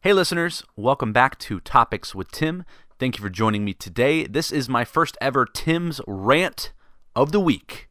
[0.00, 2.64] Hey, listeners, welcome back to Topics with Tim.
[3.00, 4.28] Thank you for joining me today.
[4.28, 6.72] This is my first ever Tim's rant
[7.16, 7.88] of the week.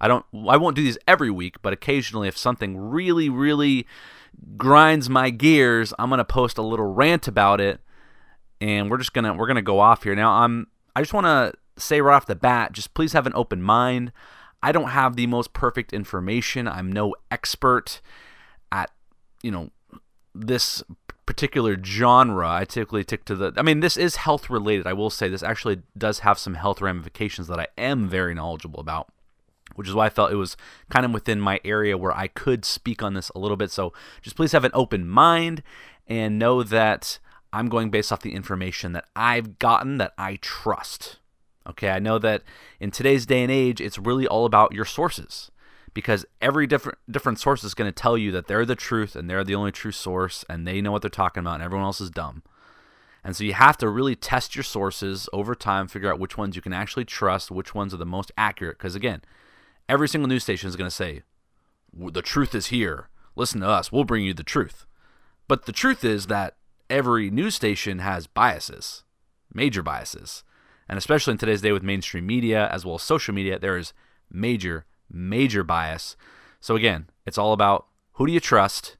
[0.00, 3.84] I don't I won't do these every week, but occasionally if something really really
[4.56, 7.80] grinds my gears, I'm going to post a little rant about it
[8.60, 10.14] and we're just going to we're going to go off here.
[10.14, 13.34] Now, I'm I just want to say right off the bat, just please have an
[13.34, 14.12] open mind.
[14.62, 16.68] I don't have the most perfect information.
[16.68, 18.00] I'm no expert
[18.70, 18.92] at,
[19.42, 19.70] you know,
[20.32, 20.84] this
[21.30, 22.50] particular genre.
[22.50, 24.84] I typically stick to the I mean, this is health related.
[24.88, 28.80] I will say this actually does have some health ramifications that I am very knowledgeable
[28.80, 29.12] about
[29.76, 30.56] which is why I felt it was
[30.90, 33.70] kind of within my area where I could speak on this a little bit.
[33.70, 35.62] So just please have an open mind
[36.08, 37.20] and know that
[37.52, 41.18] I'm going based off the information that I've gotten that I trust.
[41.64, 42.42] Okay, I know that
[42.80, 45.52] in today's day and age, it's really all about your sources
[45.94, 49.28] because every different different source is going to tell you that they're the truth and
[49.28, 52.00] they're the only true source and they know what they're talking about and everyone else
[52.00, 52.42] is dumb.
[53.22, 56.56] And so you have to really test your sources over time, figure out which ones
[56.56, 59.22] you can actually trust, which ones are the most accurate because again,
[59.90, 61.22] Every single news station is going to say,
[61.92, 63.08] the truth is here.
[63.34, 63.90] Listen to us.
[63.90, 64.86] We'll bring you the truth.
[65.48, 66.54] But the truth is that
[66.88, 69.02] every news station has biases,
[69.52, 70.44] major biases.
[70.88, 73.92] And especially in today's day with mainstream media as well as social media, there is
[74.30, 76.16] major, major bias.
[76.60, 78.96] So again, it's all about who do you trust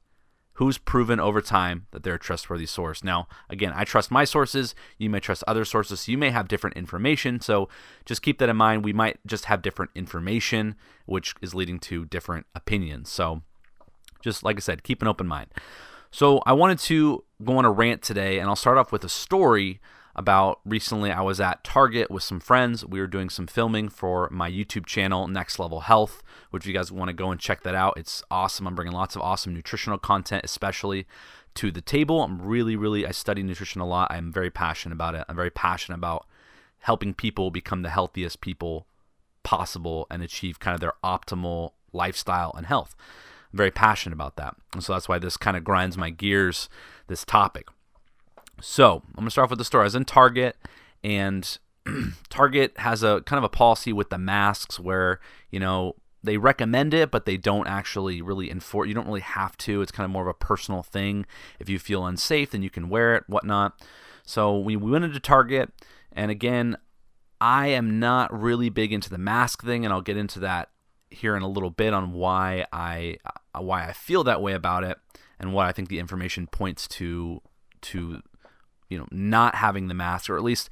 [0.61, 3.03] who's proven over time that they're a trustworthy source.
[3.03, 4.75] Now, again, I trust my sources.
[4.99, 6.01] You may trust other sources.
[6.01, 7.39] So you may have different information.
[7.39, 7.67] So
[8.05, 8.85] just keep that in mind.
[8.85, 10.75] We might just have different information,
[11.07, 13.09] which is leading to different opinions.
[13.09, 13.41] So
[14.21, 15.47] just like I said, keep an open mind.
[16.11, 19.09] So I wanted to go on a rant today, and I'll start off with a
[19.09, 19.79] story
[20.15, 22.85] about recently I was at Target with some friends.
[22.85, 26.73] We were doing some filming for my YouTube channel, Next Level Health, which if you
[26.73, 28.67] guys want to go and check that out, it's awesome.
[28.67, 31.07] I'm bringing lots of awesome nutritional content, especially
[31.55, 32.23] to the table.
[32.23, 34.11] I'm really, really, I study nutrition a lot.
[34.11, 35.25] I'm very passionate about it.
[35.27, 36.25] I'm very passionate about
[36.79, 38.87] helping people become the healthiest people
[39.43, 42.95] possible and achieve kind of their optimal lifestyle and health.
[43.51, 44.55] I'm very passionate about that.
[44.73, 46.69] And so that's why this kind of grinds my gears,
[47.07, 47.67] this topic.
[48.59, 49.83] So I'm gonna start off with the story.
[49.83, 50.57] I was in Target,
[51.03, 51.57] and
[52.29, 55.19] Target has a kind of a policy with the masks where
[55.49, 58.87] you know they recommend it, but they don't actually really enforce.
[58.87, 59.81] You don't really have to.
[59.81, 61.25] It's kind of more of a personal thing.
[61.59, 63.81] If you feel unsafe, then you can wear it, whatnot.
[64.23, 65.71] So we, we went into Target,
[66.11, 66.77] and again,
[67.39, 70.69] I am not really big into the mask thing, and I'll get into that
[71.09, 73.17] here in a little bit on why I
[73.57, 74.97] why I feel that way about it,
[75.39, 77.41] and what I think the information points to
[77.81, 78.21] to
[78.91, 80.69] you know not having the mask or at least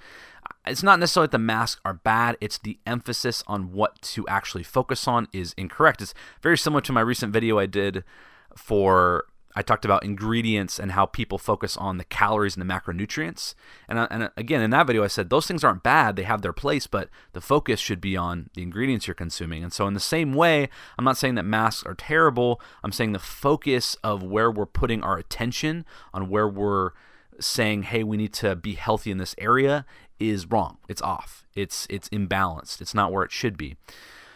[0.68, 4.63] it's not necessarily that the masks are bad it's the emphasis on what to actually
[4.63, 8.03] focus on is incorrect it's very similar to my recent video i did
[8.56, 9.25] for
[9.56, 13.56] I talked about ingredients and how people focus on the calories and the macronutrients.
[13.88, 16.41] And, uh, and again, in that video, I said those things aren't bad, they have
[16.41, 19.63] their place, but the focus should be on the ingredients you're consuming.
[19.63, 23.13] And so, in the same way, I'm not saying that masks are terrible, I'm saying
[23.13, 26.91] the focus of where we're putting our attention, on where we're
[27.39, 29.85] saying, "Hey, we need to be healthy in this area,"
[30.19, 30.77] is wrong.
[30.88, 31.45] It's off.
[31.55, 32.81] It's it's imbalanced.
[32.81, 33.77] It's not where it should be.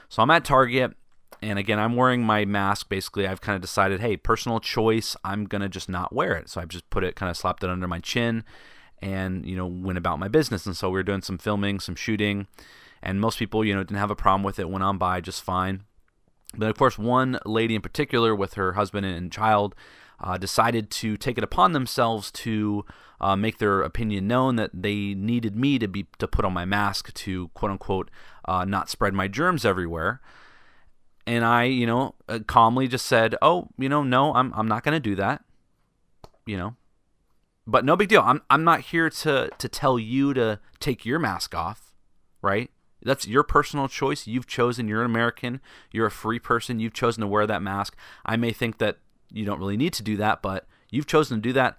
[0.09, 0.95] So I'm at Target,
[1.41, 2.89] and again, I'm wearing my mask.
[2.89, 5.15] Basically, I've kind of decided, hey, personal choice.
[5.23, 6.49] I'm gonna just not wear it.
[6.49, 8.43] So I've just put it, kind of slapped it under my chin,
[9.01, 10.65] and you know, went about my business.
[10.65, 12.47] And so we were doing some filming, some shooting,
[13.01, 14.69] and most people, you know, didn't have a problem with it.
[14.69, 15.83] Went on by just fine.
[16.55, 19.75] But of course, one lady in particular, with her husband and child,
[20.23, 22.85] uh, decided to take it upon themselves to
[23.19, 26.65] uh, make their opinion known that they needed me to be to put on my
[26.65, 28.09] mask to quote unquote
[28.45, 30.21] uh, not spread my germs everywhere.
[31.25, 34.83] And I, you know, uh, calmly just said, "Oh, you know, no, I'm I'm not
[34.83, 35.43] going to do that."
[36.45, 36.75] You know,
[37.65, 38.21] but no big deal.
[38.21, 41.93] I'm I'm not here to to tell you to take your mask off,
[42.41, 42.71] right?
[43.01, 44.27] That's your personal choice.
[44.27, 44.87] You've chosen.
[44.87, 45.61] You're an American.
[45.91, 46.79] You're a free person.
[46.79, 47.95] You've chosen to wear that mask.
[48.25, 48.97] I may think that
[49.33, 51.77] you don't really need to do that, but you've chosen to do that.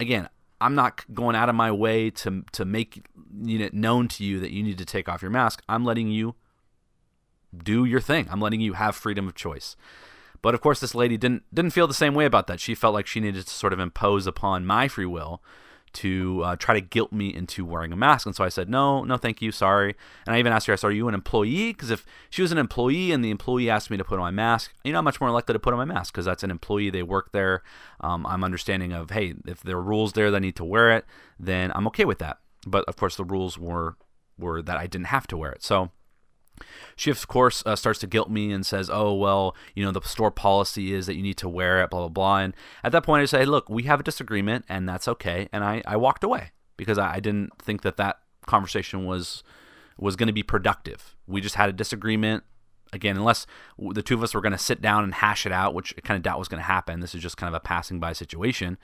[0.00, 0.28] Again,
[0.60, 3.06] I'm not going out of my way to to make
[3.46, 5.62] it known to you that you need to take off your mask.
[5.68, 6.34] I'm letting you
[7.56, 8.26] do your thing.
[8.30, 9.76] I'm letting you have freedom of choice.
[10.42, 12.60] But of course, this lady didn't didn't feel the same way about that.
[12.60, 15.42] She felt like she needed to sort of impose upon my free will
[15.94, 18.26] to uh, try to guilt me into wearing a mask.
[18.26, 19.94] And so I said, no, no, thank you, sorry.
[20.26, 21.72] And I even asked her, I said, are you an employee?
[21.72, 24.30] Because if she was an employee and the employee asked me to put on my
[24.30, 26.50] mask, you know, I'm much more likely to put on my mask because that's an
[26.50, 26.90] employee.
[26.90, 27.62] They work there.
[28.00, 30.92] Um, I'm understanding of, hey, if there are rules there that I need to wear
[30.92, 31.04] it,
[31.38, 32.38] then I'm okay with that.
[32.66, 33.96] But of course, the rules were
[34.36, 35.62] were that I didn't have to wear it.
[35.62, 35.90] So
[36.96, 40.00] she of course uh, starts to guilt me and says oh well you know the
[40.02, 42.38] store policy is that you need to wear it blah blah blah.
[42.38, 45.48] And at that point i say look we have a disagreement and that's okay.
[45.52, 49.42] And i, I walked away because I, I didn't think that that conversation was
[49.96, 51.14] was going to be productive.
[51.26, 52.44] We just had a disagreement.
[52.92, 53.44] Again unless
[53.76, 56.00] the two of us were going to sit down and hash it out which I
[56.00, 57.00] kind of doubt was going to happen.
[57.00, 58.78] This is just kind of a passing by situation.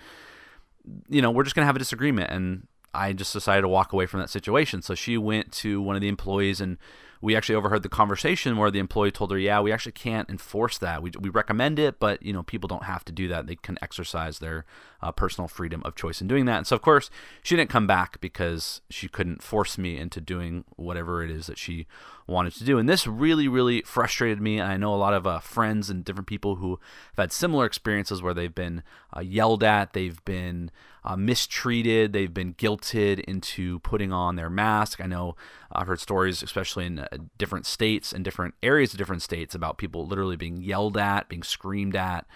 [1.08, 3.93] You know we're just going to have a disagreement and i just decided to walk
[3.93, 4.82] away from that situation.
[4.82, 6.76] So she went to one of the employees and
[7.20, 10.78] we actually overheard the conversation where the employee told her, "Yeah, we actually can't enforce
[10.78, 11.02] that.
[11.02, 13.46] We, we recommend it, but you know, people don't have to do that.
[13.46, 14.64] They can exercise their
[15.02, 17.11] uh, personal freedom of choice in doing that." And so, of course,
[17.43, 21.58] she didn't come back because she couldn't force me into doing whatever it is that
[21.58, 21.87] she
[22.31, 22.79] wanted to do.
[22.79, 24.61] And this really, really frustrated me.
[24.61, 26.79] I know a lot of uh, friends and different people who
[27.17, 28.82] have had similar experiences where they've been
[29.15, 30.71] uh, yelled at, they've been
[31.05, 35.00] uh, mistreated, they've been guilted into putting on their mask.
[35.00, 35.37] I know
[35.73, 39.79] I've heard stories, especially in uh, different states and different areas of different states, about
[39.79, 42.27] people literally being yelled at, being screamed at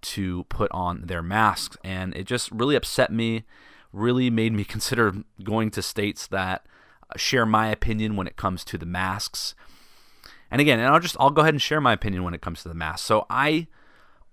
[0.00, 1.76] to put on their masks.
[1.84, 3.44] And it just really upset me,
[3.92, 5.14] really made me consider
[5.44, 6.66] going to states that
[7.16, 9.54] share my opinion when it comes to the masks.
[10.50, 12.62] And again, and I'll just I'll go ahead and share my opinion when it comes
[12.62, 13.06] to the masks.
[13.06, 13.68] So I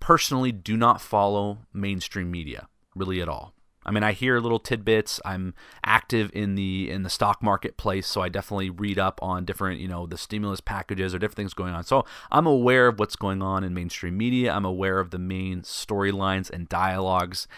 [0.00, 3.54] personally do not follow mainstream media really at all.
[3.86, 5.20] I mean, I hear little tidbits.
[5.24, 9.80] I'm active in the in the stock marketplace, so I definitely read up on different,
[9.80, 11.84] you know, the stimulus packages or different things going on.
[11.84, 14.52] So I'm aware of what's going on in mainstream media.
[14.52, 17.48] I'm aware of the main storylines and dialogues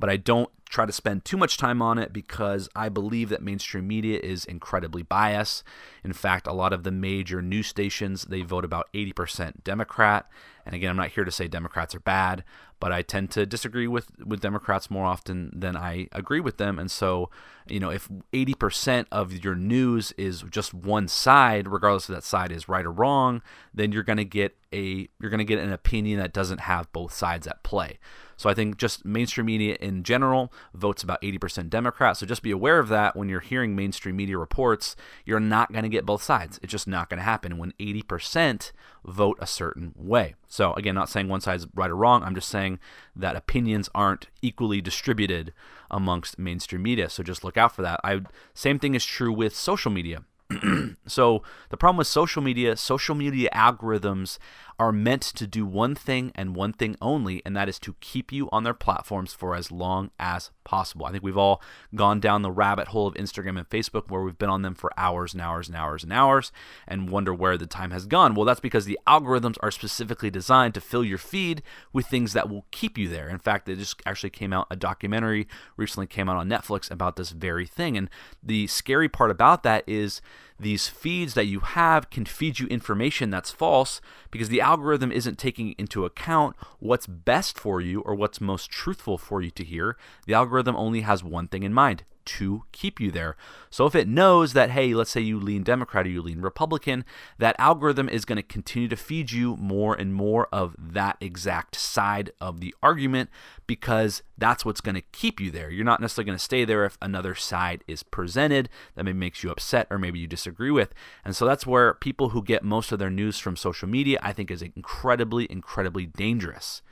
[0.00, 3.42] but I don't try to spend too much time on it because I believe that
[3.42, 5.64] mainstream media is incredibly biased.
[6.04, 10.30] In fact, a lot of the major news stations, they vote about 80% Democrat.
[10.64, 12.44] And again, I'm not here to say Democrats are bad,
[12.78, 16.78] but I tend to disagree with, with Democrats more often than I agree with them.
[16.78, 17.30] And so,
[17.66, 22.52] you know, if 80% of your news is just one side, regardless of that side
[22.52, 23.42] is right or wrong,
[23.74, 26.92] then you're going to get a you're going to get an opinion that doesn't have
[26.92, 27.98] both sides at play.
[28.36, 32.16] So I think just mainstream media in general votes about 80% Democrat.
[32.16, 34.96] So just be aware of that when you're hearing mainstream media reports.
[35.24, 36.58] You're not going to get both sides.
[36.62, 38.72] It's just not going to happen when 80%
[39.04, 40.34] vote a certain way.
[40.48, 42.22] So again, not saying one side's right or wrong.
[42.22, 42.78] I'm just saying
[43.16, 45.52] that opinions aren't equally distributed
[45.90, 47.08] amongst mainstream media.
[47.08, 48.00] So just look out for that.
[48.04, 48.22] I
[48.54, 50.24] same thing is true with social media.
[51.06, 54.38] so the problem with social media, social media algorithms
[54.80, 58.32] are meant to do one thing and one thing only, and that is to keep
[58.32, 61.04] you on their platforms for as long as possible.
[61.04, 61.60] I think we've all
[61.94, 64.90] gone down the rabbit hole of Instagram and Facebook where we've been on them for
[64.96, 66.50] hours and hours and hours and hours
[66.88, 68.34] and wonder where the time has gone.
[68.34, 71.62] Well, that's because the algorithms are specifically designed to fill your feed
[71.92, 73.28] with things that will keep you there.
[73.28, 77.16] In fact, it just actually came out a documentary recently came out on Netflix about
[77.16, 77.98] this very thing.
[77.98, 78.08] And
[78.42, 80.22] the scary part about that is
[80.60, 85.38] these feeds that you have can feed you information that's false because the algorithm isn't
[85.38, 89.96] taking into account what's best for you or what's most truthful for you to hear.
[90.26, 93.36] The algorithm only has one thing in mind to keep you there.
[93.70, 97.04] So if it knows that, hey, let's say you lean Democrat or you lean Republican,
[97.38, 101.76] that algorithm is going to continue to feed you more and more of that exact
[101.76, 103.30] side of the argument
[103.66, 105.70] because that's what's going to keep you there.
[105.70, 109.42] You're not necessarily going to stay there if another side is presented that maybe makes
[109.42, 110.92] you upset or maybe you disagree with.
[111.24, 114.32] And so that's where people who get most of their news from social media, I
[114.32, 116.82] think, is incredibly, incredibly dangerous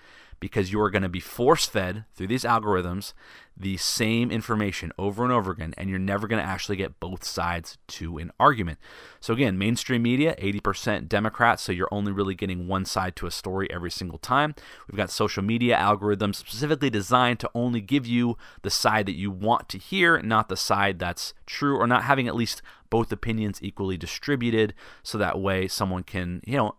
[0.41, 3.13] because you are going to be force fed through these algorithms
[3.57, 7.25] the same information over and over again, and you're never going to actually get both
[7.25, 8.79] sides to an argument.
[9.21, 13.33] So, again, mainstream media, 80% Democrats, so you're only really getting one side to a
[13.33, 14.55] story every single time.
[14.89, 19.31] We've got social media algorithms specifically designed to only give you the side that you
[19.31, 23.59] want to hear, not the side that's true, or not having at least both opinions
[23.61, 26.77] equally distributed, so that way someone can, you know,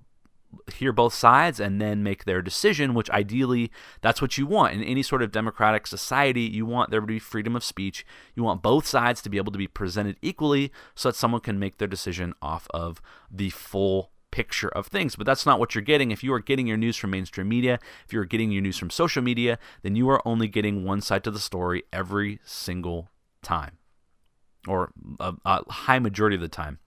[0.73, 4.73] hear both sides and then make their decision, which ideally that's what you want.
[4.73, 8.05] In any sort of democratic society, you want there to be freedom of speech.
[8.35, 11.59] You want both sides to be able to be presented equally so that someone can
[11.59, 15.15] make their decision off of the full picture of things.
[15.15, 16.11] But that's not what you're getting.
[16.11, 18.89] If you are getting your news from mainstream media, if you're getting your news from
[18.89, 23.09] social media, then you are only getting one side to the story every single
[23.41, 23.77] time,
[24.67, 26.79] or a, a high majority of the time.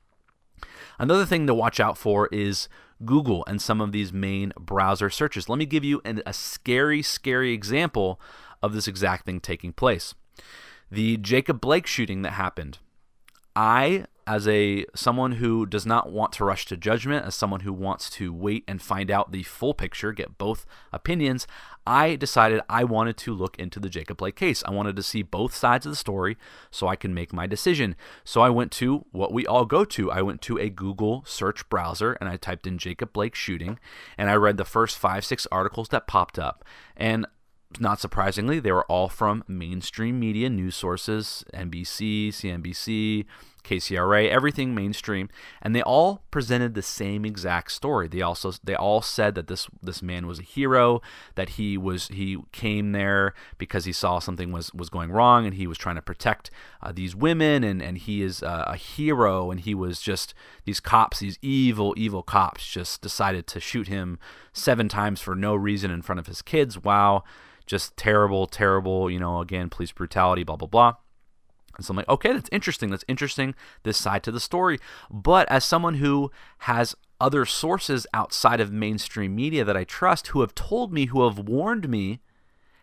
[0.98, 2.68] Another thing to watch out for is
[3.04, 5.48] Google and some of these main browser searches.
[5.48, 8.20] Let me give you an, a scary, scary example
[8.62, 10.14] of this exact thing taking place.
[10.90, 12.78] The Jacob Blake shooting that happened.
[13.56, 17.72] I as a someone who does not want to rush to judgment, as someone who
[17.72, 21.46] wants to wait and find out the full picture, get both opinions,
[21.86, 24.62] I decided I wanted to look into the Jacob Blake case.
[24.64, 26.36] I wanted to see both sides of the story
[26.70, 27.96] so I can make my decision.
[28.24, 30.10] So I went to what we all go to.
[30.10, 33.78] I went to a Google search browser and I typed in Jacob Blake shooting
[34.16, 36.64] and I read the first 5 6 articles that popped up.
[36.96, 37.26] And
[37.80, 43.24] not surprisingly, they were all from mainstream media news sources NBC, CNBC,
[43.64, 45.28] KCRA, everything mainstream,
[45.60, 48.08] and they all presented the same exact story.
[48.08, 51.00] They also they all said that this this man was a hero,
[51.34, 55.54] that he was he came there because he saw something was was going wrong, and
[55.54, 56.50] he was trying to protect
[56.82, 60.80] uh, these women, and and he is uh, a hero, and he was just these
[60.80, 64.18] cops, these evil evil cops, just decided to shoot him
[64.52, 66.82] seven times for no reason in front of his kids.
[66.82, 67.24] Wow
[67.66, 70.94] just terrible, terrible, you know, again, police brutality, blah, blah, blah.
[71.76, 72.90] And so I'm like, okay, that's interesting.
[72.90, 74.78] That's interesting, this side to the story.
[75.10, 80.40] But as someone who has other sources outside of mainstream media that I trust who
[80.40, 82.20] have told me, who have warned me,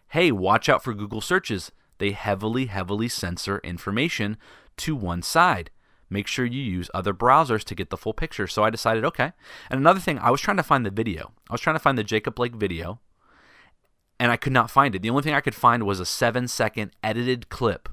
[0.09, 1.71] hey, watch out for Google searches.
[1.97, 4.37] They heavily, heavily censor information
[4.77, 5.69] to one side.
[6.09, 8.47] Make sure you use other browsers to get the full picture.
[8.47, 9.33] So I decided, okay.
[9.69, 11.33] And another thing, I was trying to find the video.
[11.49, 12.99] I was trying to find the Jacob Blake video
[14.19, 15.01] and I could not find it.
[15.01, 17.89] The only thing I could find was a seven second edited clip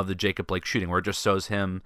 [0.00, 1.82] of the Jacob Blake shooting where it just shows him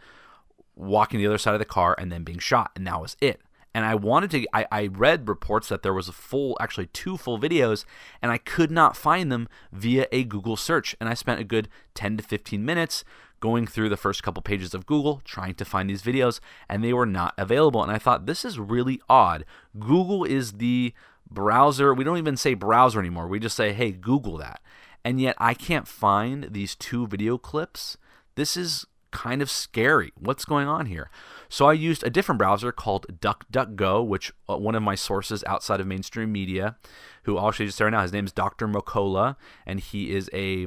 [0.76, 3.40] walking the other side of the car and then being shot, and that was it.
[3.74, 7.16] And I wanted to, I, I read reports that there was a full, actually two
[7.16, 7.84] full videos,
[8.22, 10.94] and I could not find them via a Google search.
[11.00, 13.04] And I spent a good 10 to 15 minutes
[13.40, 16.92] going through the first couple pages of Google trying to find these videos, and they
[16.92, 17.82] were not available.
[17.82, 19.44] And I thought, this is really odd.
[19.78, 20.94] Google is the
[21.28, 21.92] browser.
[21.92, 23.26] We don't even say browser anymore.
[23.26, 24.62] We just say, hey, Google that.
[25.04, 27.98] And yet I can't find these two video clips.
[28.36, 30.12] This is kind of scary.
[30.18, 31.08] What's going on here?
[31.48, 35.80] So I used a different browser called DuckDuckGo, which uh, one of my sources outside
[35.80, 36.76] of mainstream media,
[37.22, 38.02] who I'll show you just right now.
[38.02, 38.66] His name is Dr.
[38.66, 40.66] Mercola, and he is a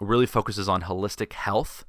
[0.00, 1.86] really focuses on holistic health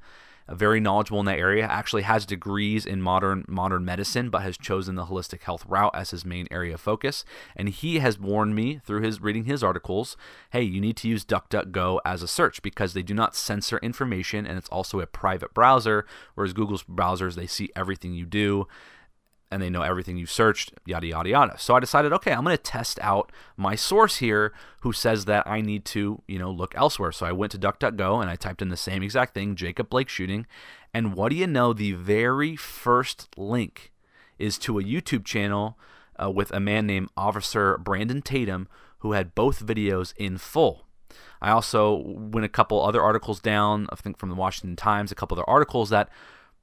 [0.50, 4.94] very knowledgeable in that area, actually has degrees in modern modern medicine, but has chosen
[4.94, 7.24] the holistic health route as his main area of focus.
[7.56, 10.16] And he has warned me through his reading his articles,
[10.50, 14.46] hey, you need to use DuckDuckGo as a search because they do not censor information
[14.46, 18.66] and it's also a private browser, whereas Google's browsers they see everything you do
[19.50, 21.58] and they know everything you've searched, yada, yada, yada.
[21.58, 24.52] So I decided, okay, I'm going to test out my source here
[24.82, 27.12] who says that I need to, you know, look elsewhere.
[27.12, 30.08] So I went to DuckDuckGo and I typed in the same exact thing, Jacob Blake
[30.08, 30.46] shooting.
[30.92, 31.72] And what do you know?
[31.72, 33.92] The very first link
[34.38, 35.78] is to a YouTube channel
[36.22, 40.84] uh, with a man named Officer Brandon Tatum who had both videos in full.
[41.40, 45.14] I also went a couple other articles down, I think from the Washington Times, a
[45.14, 46.08] couple other articles that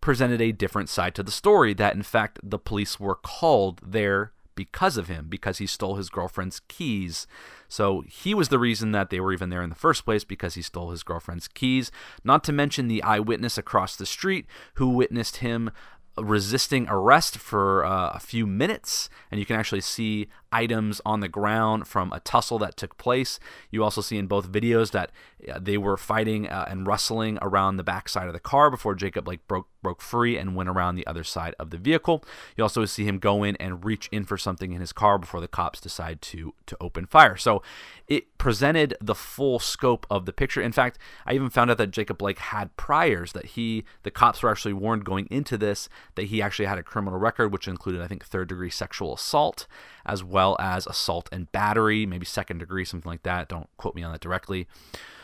[0.06, 4.32] presented a different side to the story that in fact the police were called there
[4.54, 7.26] because of him because he stole his girlfriend's keys.
[7.68, 10.54] So he was the reason that they were even there in the first place because
[10.54, 11.92] he stole his girlfriend's keys.
[12.24, 14.46] Not to mention the eyewitness across the street
[14.76, 15.72] who witnessed him
[16.18, 21.28] resisting arrest for uh, a few minutes, and you can actually see items on the
[21.28, 23.40] ground from a tussle that took place.
[23.70, 25.12] You also see in both videos that
[25.50, 29.26] uh, they were fighting uh, and rustling around the backside of the car before Jacob
[29.26, 32.24] Blake broke broke free and went around the other side of the vehicle.
[32.58, 35.42] You also see him go in and reach in for something in his car before
[35.42, 37.38] the cops decide to to open fire.
[37.38, 37.62] So
[38.08, 40.62] it presented the full scope of the picture.
[40.62, 44.42] In fact, I even found out that Jacob Blake had priors that he the cops
[44.42, 48.02] were actually warned going into this that he actually had a criminal record which included
[48.02, 49.68] I think third degree sexual assault
[50.06, 53.50] as well as assault and battery, maybe second degree, something like that.
[53.50, 54.68] Don't quote me on that directly.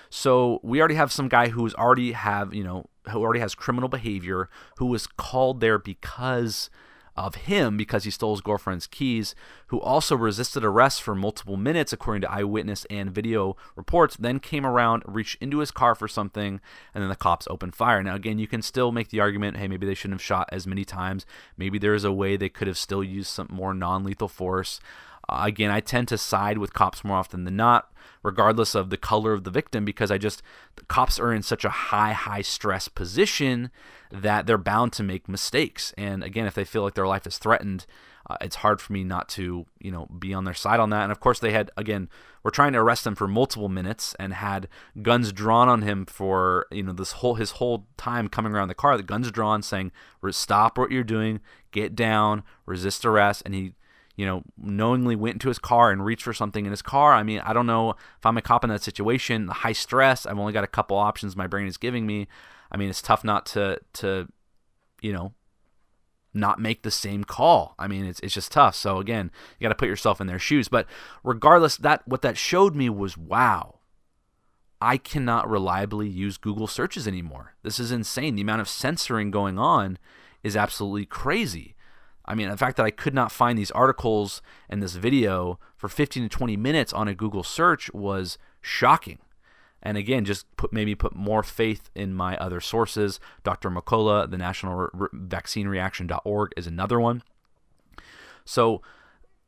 [0.10, 3.90] So we already have some guy who's already have you know who already has criminal
[3.90, 6.70] behavior who was called there because
[7.16, 9.36] of him because he stole his girlfriend's keys,
[9.68, 14.66] who also resisted arrest for multiple minutes, according to eyewitness and video reports, then came
[14.66, 16.60] around, reached into his car for something,
[16.94, 18.02] and then the cops opened fire.
[18.02, 20.68] Now, again, you can still make the argument hey, maybe they shouldn't have shot as
[20.68, 21.26] many times.
[21.58, 24.80] Maybe there is a way they could have still used some more non lethal force.
[25.32, 27.92] Again, I tend to side with cops more often than not,
[28.24, 30.42] regardless of the color of the victim, because I just,
[30.88, 33.72] cops are in such a high, high stress position
[34.12, 35.94] that they're bound to make mistakes.
[35.98, 37.86] And again, if they feel like their life is threatened,
[38.30, 41.04] uh, it's hard for me not to, you know, be on their side on that.
[41.04, 42.08] And of course, they had, again,
[42.44, 44.68] we're trying to arrest him for multiple minutes and had
[45.02, 48.76] guns drawn on him for, you know, this whole, his whole time coming around the
[48.76, 49.92] car, the guns drawn saying,
[50.32, 51.40] stop what you're doing,
[51.72, 53.42] get down, resist arrest.
[53.46, 53.74] And he,
[54.16, 57.14] you know, knowingly went into his car and reached for something in his car.
[57.14, 60.26] I mean, I don't know if I'm a cop in that situation, The high stress,
[60.26, 62.28] I've only got a couple options my brain is giving me.
[62.72, 64.28] I mean, it's tough not to to
[65.02, 65.34] you know
[66.34, 67.76] not make the same call.
[67.78, 68.76] I mean, it's it's just tough.
[68.76, 70.68] So again, you got to put yourself in their shoes.
[70.68, 70.88] But
[71.24, 73.80] regardless, that what that showed me was wow.
[74.84, 77.54] I cannot reliably use Google searches anymore.
[77.62, 78.36] This is insane.
[78.36, 80.00] The amount of censoring going on
[80.42, 81.76] is absolutely crazy.
[82.26, 85.90] I mean, the fact that I could not find these articles and this video for
[85.90, 89.20] 15 to 20 minutes on a Google search was shocking.
[89.84, 93.20] And again, just put maybe put more faith in my other sources.
[93.44, 93.72] Dr.
[93.72, 97.24] Mercola, the National Re- Vaccine Reaction.org is another one.
[98.46, 98.82] So,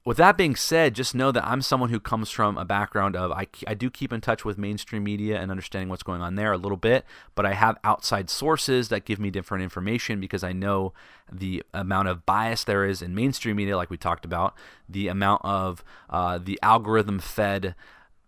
[0.06, 3.32] with that being said, just know that I'm someone who comes from a background of
[3.32, 6.52] I, I do keep in touch with mainstream media and understanding what's going on there
[6.52, 7.06] a little bit,
[7.36, 10.94] but I have outside sources that give me different information because I know
[11.32, 14.56] the amount of bias there is in mainstream media, like we talked about,
[14.90, 17.76] the amount of uh, the algorithm fed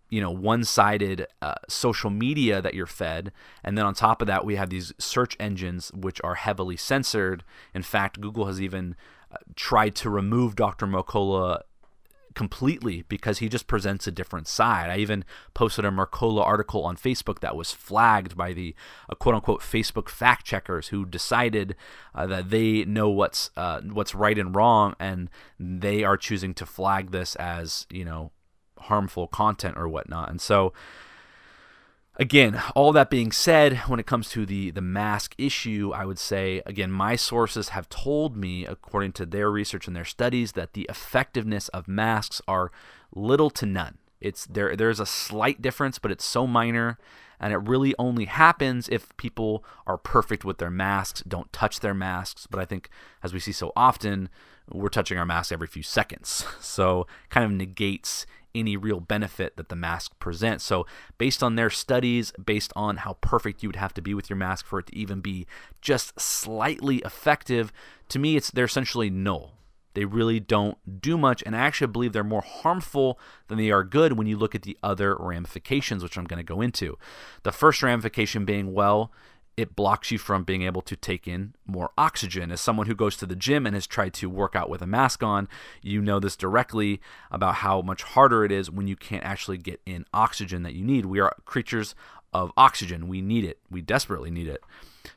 [0.10, 3.34] you know one-sided uh, social media that you're fed.
[3.64, 7.44] And then on top of that we have these search engines which are heavily censored.
[7.74, 8.96] In fact google has even
[9.56, 11.62] tried to remove dr mercola
[12.36, 14.90] completely because he just presents a different side.
[14.90, 18.76] I even posted a Mercola article on Facebook that was flagged by the
[19.10, 21.76] uh, quote unquote Facebook fact checkers who decided
[22.14, 26.66] uh, that they know what's uh, what's right and wrong and they are choosing to
[26.66, 28.32] flag this as, you know,
[28.78, 30.30] harmful content or whatnot.
[30.30, 30.74] And so,
[32.18, 36.20] again, all that being said, when it comes to the the mask issue, I would
[36.20, 40.74] say again, my sources have told me, according to their research and their studies, that
[40.74, 42.72] the effectiveness of masks are
[43.14, 43.98] little to none.
[44.22, 44.76] It's there.
[44.76, 46.98] There's a slight difference, but it's so minor.
[47.38, 51.94] And it really only happens if people are perfect with their masks, don't touch their
[51.94, 52.48] masks.
[52.50, 52.90] But I think,
[53.24, 54.30] as we see so often,
[54.72, 56.46] we're touching our masks every few seconds.
[56.62, 60.64] So, kind of negates any real benefit that the mask presents.
[60.64, 64.30] So, based on their studies, based on how perfect you would have to be with
[64.30, 65.46] your mask for it to even be
[65.82, 67.72] just slightly effective,
[68.10, 69.56] to me, it's they're essentially null.
[69.96, 73.84] They really don't do much, and I actually believe they're more harmful than they are
[73.84, 76.98] good when you look at the other ramifications, which I'm going to go into.
[77.44, 79.12] The first ramification being, well,
[79.58, 82.52] it blocks you from being able to take in more oxygen.
[82.52, 84.88] As someone who goes to the gym and has tried to work out with a
[84.88, 85.48] mask on,
[85.82, 87.00] you know this directly
[87.32, 90.84] about how much harder it is when you can't actually get in oxygen that you
[90.84, 91.06] need.
[91.06, 91.96] We are creatures
[92.34, 93.08] of oxygen.
[93.08, 93.60] We need it.
[93.72, 94.62] We desperately need it.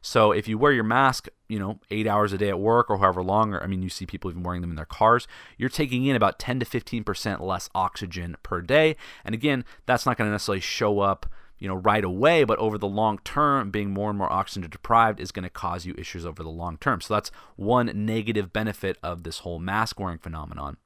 [0.01, 2.99] So if you wear your mask, you know, eight hours a day at work or
[2.99, 5.69] however long, or I mean, you see people even wearing them in their cars, you're
[5.69, 8.95] taking in about 10 to 15% less oxygen per day.
[9.25, 11.27] And again, that's not going to necessarily show up
[11.59, 15.21] you know right away but over the long term being more and more oxygen deprived
[15.21, 18.97] is going to cause you issues over the long term so that's one negative benefit
[19.03, 20.77] of this whole mask wearing phenomenon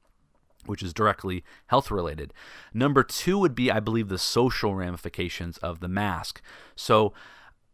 [0.65, 2.33] which is directly health related.
[2.73, 6.41] Number two would be, I believe, the social ramifications of the mask.
[6.75, 7.13] So,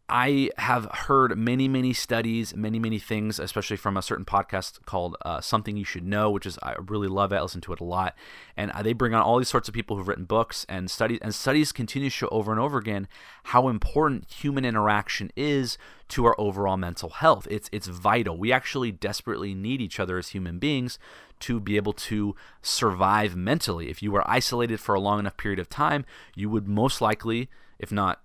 [0.10, 5.16] I have heard many, many studies, many, many things, especially from a certain podcast called
[5.24, 7.38] uh, Something You Should Know, which is I really love it.
[7.38, 8.16] I listen to it a lot,
[8.58, 11.20] and uh, they bring on all these sorts of people who've written books and studies,
[11.22, 13.08] and studies continue to show over and over again
[13.44, 15.78] how important human interaction is
[16.10, 17.48] to our overall mental health.
[17.52, 18.38] It's it's vital.
[18.38, 20.98] We actually desperately need each other as human beings
[21.42, 23.90] to be able to survive mentally.
[23.90, 27.50] If you were isolated for a long enough period of time, you would most likely,
[27.78, 28.22] if not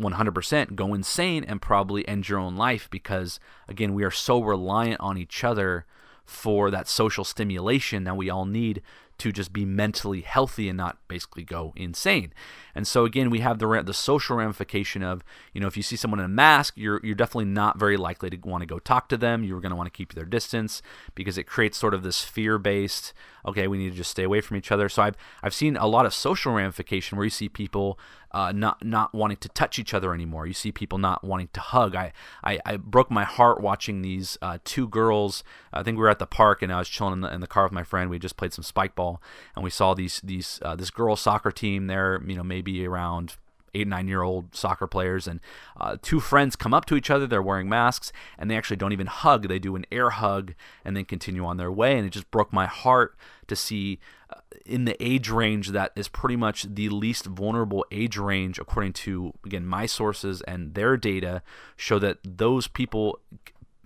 [0.00, 5.00] 100% go insane and probably end your own life because again we are so reliant
[5.00, 5.86] on each other
[6.24, 8.82] for that social stimulation that we all need
[9.16, 12.32] to just be mentally healthy and not basically go insane.
[12.74, 15.96] And so again, we have the the social ramification of you know if you see
[15.96, 19.08] someone in a mask, you're you're definitely not very likely to want to go talk
[19.10, 19.44] to them.
[19.44, 20.82] You're going to want to keep their distance
[21.14, 23.12] because it creates sort of this fear based.
[23.46, 24.88] Okay, we need to just stay away from each other.
[24.88, 27.98] So I've I've seen a lot of social ramification where you see people
[28.34, 30.44] uh, not not wanting to touch each other anymore.
[30.44, 31.94] You see people not wanting to hug.
[31.94, 35.44] I I, I broke my heart watching these uh, two girls.
[35.72, 37.46] I think we were at the park and I was chilling in the, in the
[37.46, 38.10] car with my friend.
[38.10, 39.22] We just played some spike ball
[39.54, 42.20] and we saw these these uh, this girls soccer team there.
[42.26, 43.36] You know maybe around
[43.74, 45.40] eight nine year old soccer players and
[45.80, 48.92] uh, two friends come up to each other they're wearing masks and they actually don't
[48.92, 52.10] even hug they do an air hug and then continue on their way and it
[52.10, 53.98] just broke my heart to see
[54.30, 58.92] uh, in the age range that is pretty much the least vulnerable age range according
[58.92, 61.42] to again my sources and their data
[61.76, 63.18] show that those people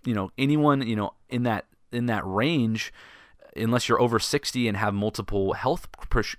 [0.04, 2.92] you know anyone you know in that in that range
[3.58, 5.88] unless you're over 60 and have multiple health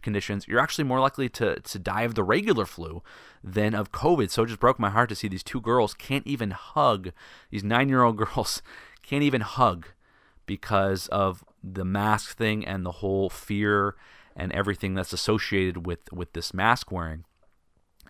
[0.01, 3.03] conditions, you're actually more likely to, to die of the regular flu
[3.43, 4.29] than of COVID.
[4.29, 7.11] So it just broke my heart to see these two girls can't even hug.
[7.49, 8.61] These nine year old girls
[9.03, 9.87] can't even hug
[10.45, 13.95] because of the mask thing and the whole fear
[14.35, 17.25] and everything that's associated with, with this mask wearing.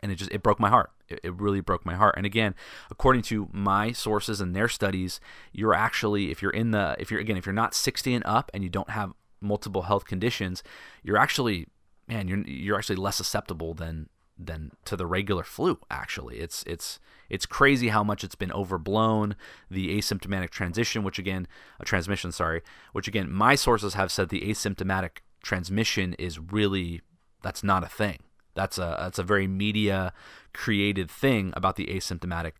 [0.01, 0.91] And it just it broke my heart.
[1.07, 2.15] It, it really broke my heart.
[2.17, 2.55] And again
[2.91, 5.19] according to my sources and their studies
[5.51, 8.51] you're actually if you're in the if you're again if you're not 60 and up
[8.53, 10.63] and you don't have multiple health conditions
[11.01, 11.67] you're actually
[12.07, 14.09] man you're you're actually less susceptible than
[14.39, 16.37] than to the regular flu actually.
[16.37, 19.35] It's it's it's crazy how much it's been overblown
[19.69, 21.47] the asymptomatic transition which again
[21.79, 22.61] a transmission sorry
[22.93, 27.01] which again my sources have said the asymptomatic transmission is really
[27.43, 28.19] that's not a thing
[28.59, 30.13] that's a that's a very media
[30.53, 32.53] created thing about the asymptomatic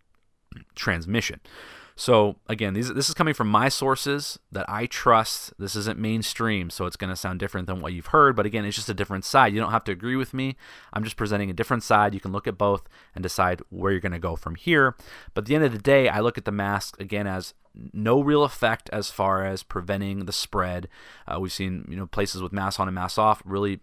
[0.74, 1.42] transmission.
[1.98, 5.52] So again, these, this is coming from my sources that I trust.
[5.60, 8.38] This isn't mainstream, so it's going to sound different than what you've heard.
[8.38, 9.54] But again, it's just a different side.
[9.54, 10.56] You don't have to agree with me.
[10.94, 12.14] I'm just presenting a different side.
[12.14, 14.96] You can look at both and decide where you're going to go from here.
[15.34, 17.54] But at the end of the day, I look at the mask again as
[17.92, 20.88] no real effect as far as preventing the spread.
[21.28, 23.82] Uh, we've seen you know places with masks on and masks off really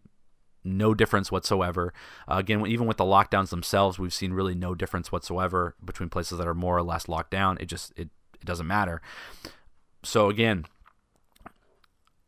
[0.67, 1.93] no difference whatsoever.
[2.29, 6.39] Uh, again, even with the lockdowns themselves, we've seen really no difference whatsoever between places
[6.39, 7.57] that are more or less locked down.
[7.61, 9.01] It just it, it doesn't matter.
[10.03, 10.67] So again,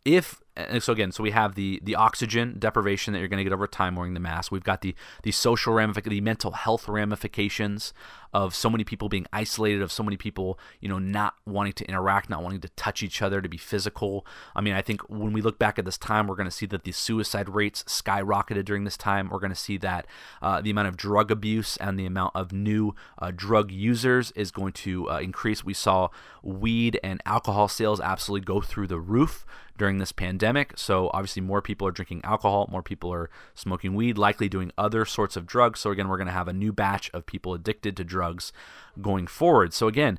[0.05, 0.41] if
[0.79, 3.67] so again, so we have the the oxygen deprivation that you're going to get over
[3.67, 4.51] time wearing the mask.
[4.51, 7.93] We've got the the social ramifications, the mental health ramifications
[8.35, 11.85] of so many people being isolated, of so many people, you know, not wanting to
[11.87, 14.27] interact, not wanting to touch each other, to be physical.
[14.55, 16.67] I mean, I think when we look back at this time, we're going to see
[16.67, 19.31] that the suicide rates skyrocketed during this time.
[19.31, 20.07] We're going to see that
[20.43, 24.51] uh, the amount of drug abuse and the amount of new uh, drug users is
[24.51, 25.65] going to uh, increase.
[25.65, 26.09] We saw
[26.43, 29.47] weed and alcohol sales absolutely go through the roof
[29.79, 30.73] during this pandemic.
[30.77, 35.05] So obviously, more people are drinking alcohol, more people are smoking weed, likely doing other
[35.05, 35.81] sorts of drugs.
[35.81, 38.53] So again, we're going to have a new batch of people addicted to drugs
[39.01, 39.73] going forward.
[39.73, 40.19] So again,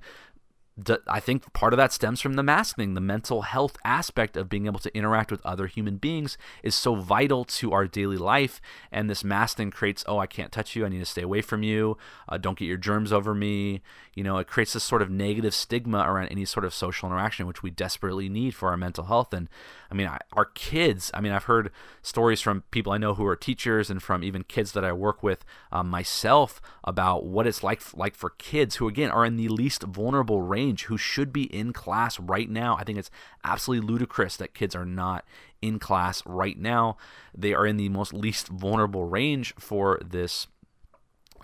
[1.08, 2.94] I think part of that stems from the mask thing.
[2.94, 6.96] The mental health aspect of being able to interact with other human beings is so
[6.96, 8.62] vital to our daily life.
[8.92, 10.86] And this mask thing creates, oh, I can't touch you.
[10.86, 11.98] I need to stay away from you.
[12.28, 13.82] Uh, don't get your germs over me.
[14.15, 17.48] You know, it creates this sort of negative stigma around any sort of social interaction,
[17.48, 19.34] which we desperately need for our mental health.
[19.34, 19.50] And
[19.89, 23.26] I mean, I, our kids, I mean, I've heard stories from people I know who
[23.26, 27.63] are teachers and from even kids that I work with um, myself about what it's
[27.63, 31.34] like, like for kids who, again, are in the least vulnerable range range who should
[31.34, 32.78] be in class right now.
[32.78, 33.12] I think it's
[33.44, 35.26] absolutely ludicrous that kids are not
[35.62, 36.98] in class right now.
[37.36, 40.48] They are in the most least vulnerable range for this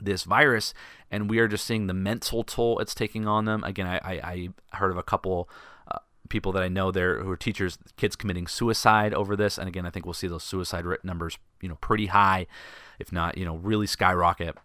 [0.01, 0.73] this virus,
[1.09, 3.63] and we are just seeing the mental toll it's taking on them.
[3.63, 5.49] Again, I, I, I heard of a couple
[5.89, 9.69] uh, people that I know there who are teachers, kids committing suicide over this, and
[9.69, 12.45] again, I think we'll see those suicide numbers, you know, pretty high,
[12.99, 14.57] if not, you know, really skyrocket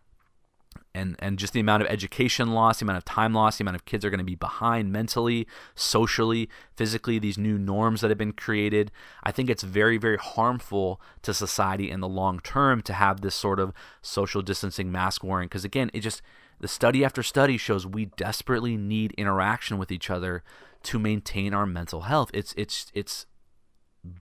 [0.95, 3.77] and and just the amount of education loss, the amount of time loss, the amount
[3.77, 8.19] of kids are going to be behind mentally, socially, physically, these new norms that have
[8.19, 8.91] been created.
[9.23, 13.35] I think it's very very harmful to society in the long term to have this
[13.35, 13.73] sort of
[14.03, 16.23] social distancing mask wearing because again, it just
[16.61, 20.43] the study after study shows we desperately need interaction with each other
[20.83, 22.31] to maintain our mental health.
[22.35, 23.27] It's it's it's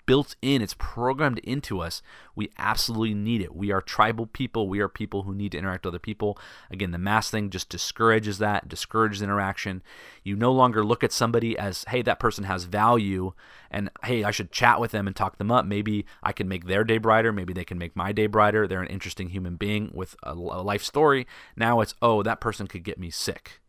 [0.06, 2.02] built in, it's programmed into us.
[2.36, 3.56] We absolutely need it.
[3.56, 4.68] We are tribal people.
[4.68, 6.38] We are people who need to interact with other people.
[6.70, 9.82] Again, the mass thing just discourages that, discourages interaction.
[10.24, 13.34] You no longer look at somebody as, hey, that person has value,
[13.72, 15.66] and hey, I should chat with them and talk them up.
[15.66, 17.32] Maybe I can make their day brighter.
[17.32, 18.68] Maybe they can make my day brighter.
[18.68, 21.26] They're an interesting human being with a, a life story.
[21.56, 23.62] Now it's, oh, that person could get me sick.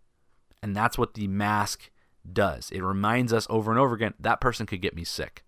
[0.63, 1.91] And that's what the mask
[2.31, 2.71] does.
[2.71, 5.43] It reminds us over and over again that person could get me sick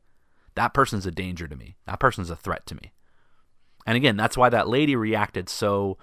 [0.54, 1.76] that person's a danger to me.
[1.86, 2.92] That person's a threat to me.
[3.86, 5.98] And again, that's why that lady reacted so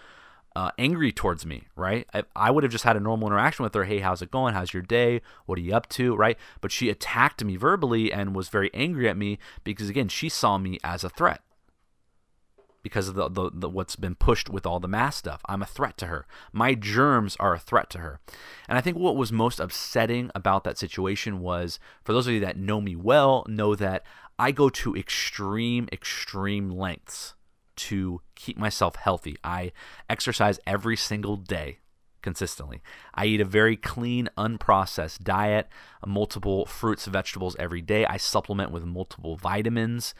[0.56, 2.08] uh, angry towards me, right?
[2.14, 3.86] I, I, would have just had a normal interaction with her.
[3.86, 4.54] Hey, how's it going?
[4.54, 5.22] How's your day?
[5.46, 6.16] What are you up to?
[6.16, 6.38] Right?
[6.60, 10.58] But she attacked me verbally and was very angry at me because, again, she saw
[10.58, 11.42] me as a threat
[12.82, 15.42] because of the, the, the, what's been pushed with all the mass stuff.
[15.48, 16.26] I'm a threat to her.
[16.52, 18.20] My germs are a threat to her.
[18.68, 22.40] And I think what was most upsetting about that situation was for those of you
[22.42, 24.04] that know me well, know that
[24.40, 27.34] I go to extreme, extreme lengths
[27.76, 29.36] to keep myself healthy.
[29.44, 29.74] I
[30.10, 31.80] exercise every single day
[32.22, 32.82] consistently.
[33.14, 35.68] I eat a very clean, unprocessed diet,
[36.06, 38.06] multiple fruits and vegetables every day.
[38.06, 40.14] I supplement with multiple vitamins.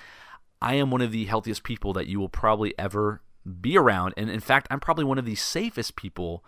[0.62, 3.22] I am one of the healthiest people that you will probably ever
[3.62, 4.14] be around.
[4.18, 6.44] And in fact, I'm probably one of the safest people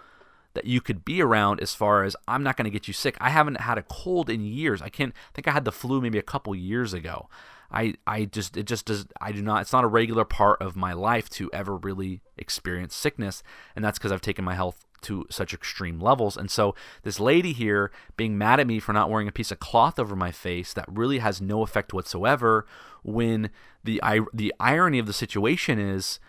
[0.54, 3.16] that you could be around as far as I'm not going to get you sick.
[3.22, 4.82] I haven't had a cold in years.
[4.82, 7.30] I can't I think I had the flu maybe a couple years ago.
[7.72, 10.76] I I just it just does I do not it's not a regular part of
[10.76, 13.44] my life to ever really experience sickness
[13.76, 16.38] and that's because I've taken my health to such extreme levels.
[16.38, 19.60] And so this lady here being mad at me for not wearing a piece of
[19.60, 22.66] cloth over my face that really has no effect whatsoever
[23.04, 23.50] when
[23.84, 24.02] the
[24.34, 26.20] the irony of the situation is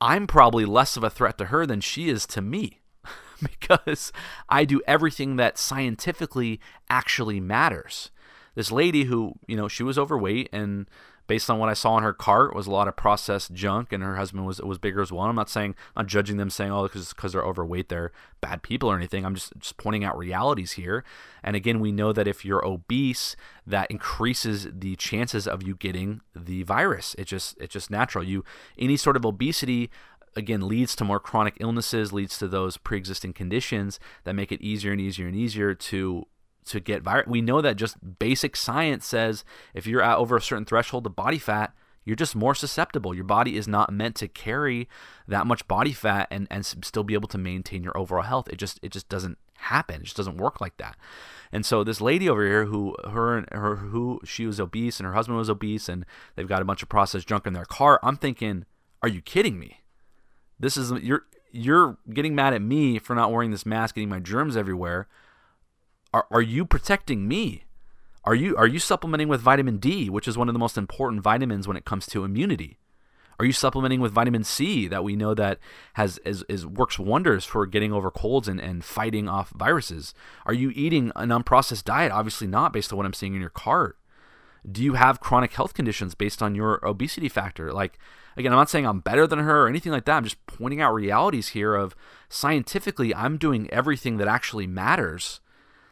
[0.00, 2.80] I'm probably less of a threat to her than she is to me
[3.42, 4.12] because
[4.48, 8.10] I do everything that scientifically actually matters.
[8.58, 10.90] This lady who, you know, she was overweight and
[11.28, 14.02] based on what I saw in her cart was a lot of processed junk, and
[14.02, 15.26] her husband was was bigger as well.
[15.26, 18.62] I'm not saying I'm not judging them, saying oh because because they're overweight they're bad
[18.62, 19.24] people or anything.
[19.24, 21.04] I'm just just pointing out realities here.
[21.44, 26.22] And again, we know that if you're obese, that increases the chances of you getting
[26.34, 27.14] the virus.
[27.16, 28.24] It just it's just natural.
[28.24, 28.44] You
[28.76, 29.88] any sort of obesity
[30.34, 34.90] again leads to more chronic illnesses, leads to those pre-existing conditions that make it easier
[34.90, 36.26] and easier and easier to
[36.68, 37.26] to get virus.
[37.26, 41.16] We know that just basic science says if you're at over a certain threshold of
[41.16, 43.14] body fat, you're just more susceptible.
[43.14, 44.88] Your body is not meant to carry
[45.26, 48.48] that much body fat and, and still be able to maintain your overall health.
[48.48, 49.96] It just it just doesn't happen.
[50.00, 50.96] It just doesn't work like that.
[51.52, 55.12] And so this lady over here who her her who she was obese and her
[55.12, 58.00] husband was obese and they've got a bunch of processed junk in their car.
[58.02, 58.64] I'm thinking,
[59.02, 59.82] are you kidding me?
[60.58, 64.20] This is you're you're getting mad at me for not wearing this mask, getting my
[64.20, 65.08] germs everywhere
[66.12, 67.64] are, are you protecting me?
[68.24, 71.22] Are you are you supplementing with vitamin D, which is one of the most important
[71.22, 72.78] vitamins when it comes to immunity?
[73.40, 75.58] Are you supplementing with vitamin C that we know that
[75.94, 80.12] has is, is works wonders for getting over colds and, and fighting off viruses?
[80.44, 82.10] Are you eating an unprocessed diet?
[82.10, 83.96] Obviously not, based on what I'm seeing in your cart.
[84.70, 87.72] Do you have chronic health conditions based on your obesity factor?
[87.72, 87.98] Like
[88.36, 90.16] again, I'm not saying I'm better than her or anything like that.
[90.16, 91.94] I'm just pointing out realities here of
[92.28, 95.40] scientifically I'm doing everything that actually matters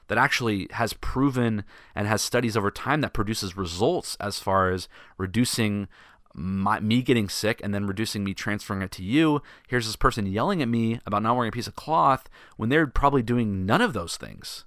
[0.09, 1.65] that actually has proven
[1.95, 4.89] and has studies over time that produces results as far as
[5.19, 5.89] reducing
[6.37, 9.43] my, me getting sick and then reducing me transferring it to you.
[9.67, 12.87] Here's this person yelling at me about not wearing a piece of cloth when they're
[12.87, 14.65] probably doing none of those things.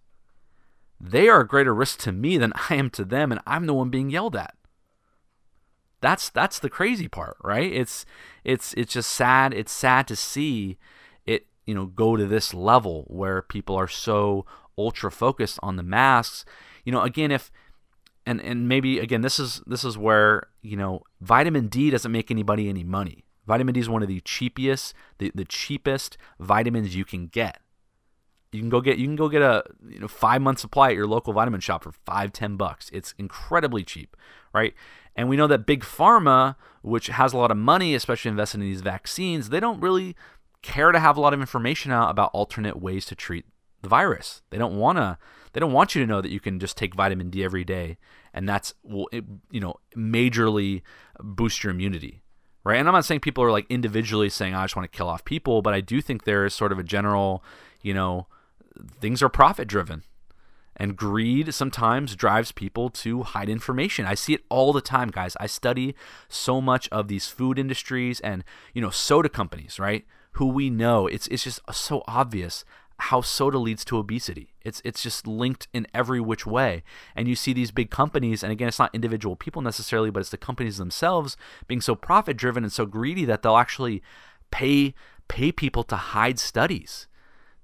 [0.99, 3.73] They are a greater risk to me than I am to them, and I'm the
[3.73, 4.56] one being yelled at.
[6.02, 7.71] That's that's the crazy part, right?
[7.71, 8.06] It's
[8.43, 9.54] it's it's just sad.
[9.54, 10.78] It's sad to see
[11.25, 14.45] it, you know, go to this level where people are so
[14.80, 16.46] ultra focused on the masks.
[16.86, 17.52] You know, again, if
[18.26, 22.32] and and maybe again, this is this is where you know vitamin D doesn't make
[22.32, 23.26] anybody any money.
[23.46, 27.60] Vitamin D is one of the cheapest, the, the cheapest vitamins you can get.
[28.52, 30.96] You can go get you can go get a you know five month supply at
[30.96, 32.89] your local vitamin shop for five ten bucks.
[32.94, 34.15] It's incredibly cheap,
[34.54, 34.74] right?
[35.15, 38.68] And we know that big pharma, which has a lot of money, especially invested in
[38.68, 40.15] these vaccines, they don't really
[40.62, 43.46] care to have a lot of information out about alternate ways to treat
[43.82, 44.42] the virus.
[44.50, 45.18] They don't want to
[45.54, 47.98] they don't want you to know that you can just take vitamin D every day
[48.34, 49.08] and that's will
[49.52, 50.82] you know majorly
[51.20, 52.24] boost your immunity.
[52.63, 52.78] Right?
[52.78, 55.24] And I'm not saying people are like individually saying I just want to kill off
[55.26, 57.44] people, but I do think there is sort of a general,
[57.82, 58.28] you know,
[59.00, 60.04] things are profit driven.
[60.76, 64.06] And greed sometimes drives people to hide information.
[64.06, 65.36] I see it all the time, guys.
[65.39, 65.94] I study
[66.30, 70.06] so much of these food industries and, you know, soda companies, right?
[70.34, 71.08] Who we know.
[71.08, 72.63] It's it's just so obvious
[73.00, 74.54] how soda leads to obesity.
[74.62, 76.84] It's it's just linked in every which way.
[77.16, 80.30] And you see these big companies, and again, it's not individual people necessarily, but it's
[80.30, 84.02] the companies themselves being so profit driven and so greedy that they'll actually
[84.52, 84.94] pay
[85.28, 87.08] pay people to hide studies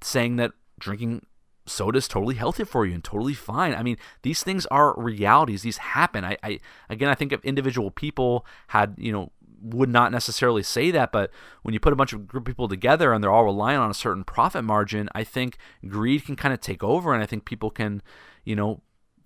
[0.02, 1.26] saying that drinking
[1.65, 3.74] soda is totally healthy for you and totally fine.
[3.74, 5.63] I mean, these things are realities.
[5.63, 6.24] These happen.
[6.24, 9.32] I, I again, I think if individual people had you know
[9.65, 11.32] would not necessarily say that, but
[11.63, 13.89] when you put a bunch of group of people together and they're all relying on
[13.89, 17.45] a certain profit margin, I think greed can kind of take over, and I think
[17.45, 18.01] people can,
[18.43, 18.82] you know,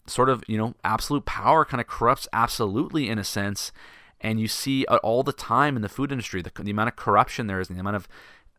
[0.07, 3.71] sort of, you know, absolute power kind of corrupts absolutely in a sense,
[4.21, 6.95] and you see uh, all the time in the food industry the, the amount of
[6.95, 8.07] corruption there is, and the amount of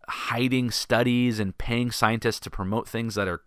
[0.09, 3.43] hiding studies and paying scientists to promote things that are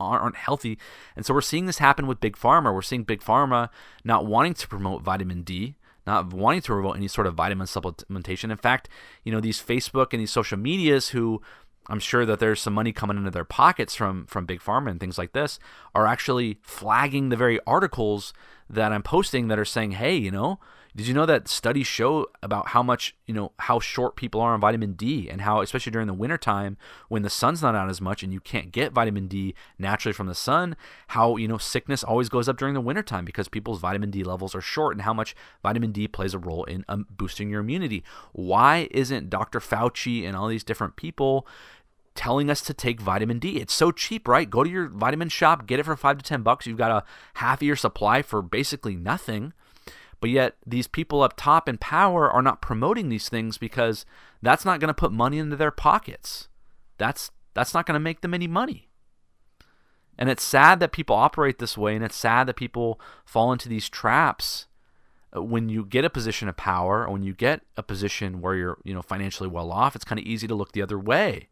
[0.00, 0.76] aren't healthy.
[1.14, 2.74] And so we're seeing this happen with big pharma.
[2.74, 3.68] We're seeing big pharma
[4.04, 8.50] not wanting to promote vitamin D not wanting to promote any sort of vitamin supplementation.
[8.50, 8.88] In fact,
[9.22, 11.40] you know, these Facebook and these social medias who
[11.88, 15.00] I'm sure that there's some money coming into their pockets from from big pharma and
[15.00, 15.58] things like this
[15.94, 18.32] are actually flagging the very articles
[18.70, 20.58] that I'm posting that are saying, "Hey, you know,
[20.96, 24.54] did you know that studies show about how much, you know, how short people are
[24.54, 26.76] on vitamin D and how, especially during the wintertime
[27.08, 30.28] when the sun's not out as much and you can't get vitamin D naturally from
[30.28, 30.76] the sun,
[31.08, 34.54] how, you know, sickness always goes up during the wintertime because people's vitamin D levels
[34.54, 38.04] are short and how much vitamin D plays a role in um, boosting your immunity.
[38.32, 39.58] Why isn't Dr.
[39.58, 41.46] Fauci and all these different people
[42.14, 43.56] telling us to take vitamin D.
[43.56, 44.48] It's so cheap, right?
[44.48, 46.64] Go to your vitamin shop, get it for 5 to 10 bucks.
[46.64, 47.04] You've got a
[47.34, 49.52] half year supply for basically nothing.
[50.20, 54.06] But yet, these people up top in power are not promoting these things because
[54.42, 56.48] that's not going to put money into their pockets.
[56.98, 58.88] That's that's not going to make them any money.
[60.18, 63.68] And it's sad that people operate this way, and it's sad that people fall into
[63.68, 64.66] these traps
[65.34, 68.54] uh, when you get a position of power or when you get a position where
[68.54, 71.48] you're you know financially well off it's kind of easy to look the other way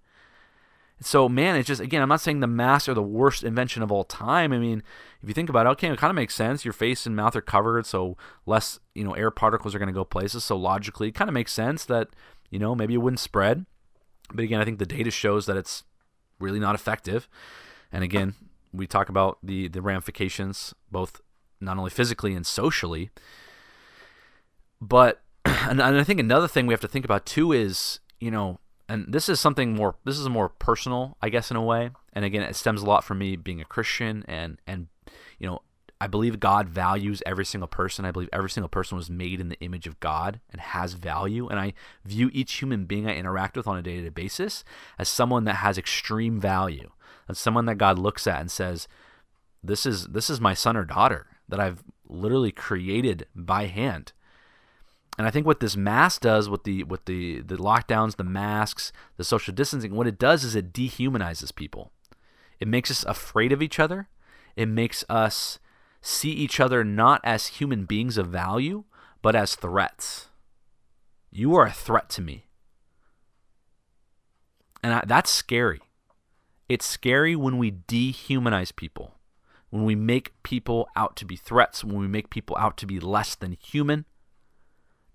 [1.05, 3.91] so man it's just again i'm not saying the masks are the worst invention of
[3.91, 4.53] all time.
[4.53, 4.83] I mean
[5.23, 6.65] if you think about it okay it kind of makes sense.
[6.65, 9.93] Your face and mouth are covered so less you know air particles are going to
[9.93, 10.45] go places.
[10.45, 12.09] So logically it kind of makes sense that
[12.51, 13.67] you know maybe it wouldn't spread.
[14.33, 15.85] But again i think the data shows that it's
[16.39, 17.29] really not effective.
[17.91, 18.35] And again
[18.73, 21.21] we talk about the the ramifications both
[21.63, 23.11] not only physically and socially.
[24.81, 28.59] But and, I think another thing we have to think about too is, you know,
[28.93, 31.91] and this is something more this is more personal, I guess in a way.
[32.13, 34.89] And again, it stems a lot from me being a Christian and and
[35.39, 35.63] you know,
[35.99, 38.05] I believe God values every single person.
[38.05, 41.49] I believe every single person was made in the image of God and has value.
[41.49, 41.73] And I
[42.05, 44.63] view each human being I interact with on a day to day basis
[44.99, 46.91] as someone that has extreme value.
[47.31, 48.89] As someone that God looks at and says,
[49.65, 54.13] This is this is my son or daughter that I've literally created by hand
[55.19, 58.93] and I think what this mask does with the with the the lockdowns, the masks,
[59.17, 61.91] the social distancing, what it does is it dehumanizes people.
[62.59, 64.09] It makes us afraid of each other.
[64.57, 65.59] It makes us
[66.01, 68.85] see each other not as human beings of value,
[69.21, 70.29] but as threats.
[71.31, 72.47] You are a threat to me.
[74.83, 75.81] And I, that's scary.
[76.69, 79.15] It's scary when we dehumanize people,
[79.71, 82.99] when we make people out to be threats, when we make people out to be
[82.99, 84.07] less than human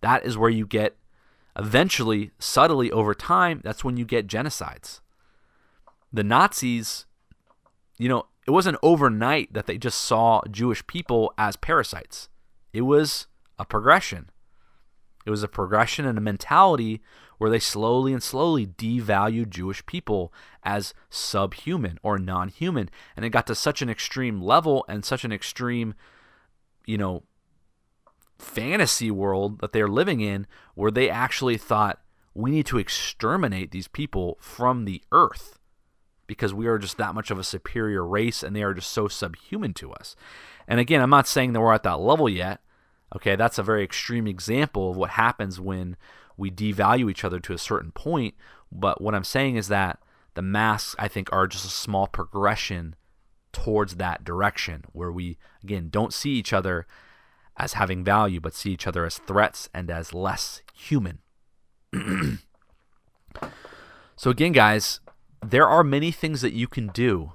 [0.01, 0.95] that is where you get
[1.57, 5.01] eventually, subtly over time, that's when you get genocides.
[6.13, 7.05] The Nazis,
[7.97, 12.29] you know, it wasn't overnight that they just saw Jewish people as parasites.
[12.71, 13.27] It was
[13.59, 14.29] a progression.
[15.25, 17.01] It was a progression and a mentality
[17.37, 20.33] where they slowly and slowly devalued Jewish people
[20.63, 22.89] as subhuman or non human.
[23.15, 25.93] And it got to such an extreme level and such an extreme,
[26.85, 27.23] you know,
[28.39, 32.01] fantasy world that they're living in where they actually thought
[32.33, 35.57] we need to exterminate these people from the earth
[36.27, 39.07] because we are just that much of a superior race and they are just so
[39.07, 40.15] subhuman to us.
[40.67, 42.59] And again, I'm not saying that we're at that level yet.
[43.15, 45.95] Okay, that's a very extreme example of what happens when
[46.35, 48.35] we devalue each other to a certain point.
[48.71, 49.99] But what I'm saying is that
[50.33, 52.95] the masks, I think, are just a small progression
[53.53, 56.85] towards that direction where we, again, don't see each other
[57.57, 61.19] as having value, but see each other as threats and as less human.
[64.15, 64.99] so, again, guys,
[65.45, 67.33] there are many things that you can do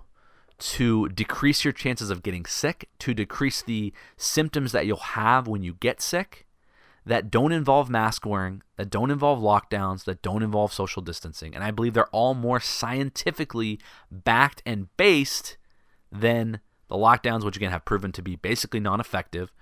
[0.59, 5.63] to decrease your chances of getting sick, to decrease the symptoms that you'll have when
[5.63, 6.47] you get sick
[7.05, 11.55] that don't involve mask wearing, that don't involve lockdowns, that don't involve social distancing.
[11.55, 13.81] And I believe they're all more scientifically
[14.11, 15.57] backed and based
[16.13, 19.53] than the lockdowns, which again have proven to be basically non effective,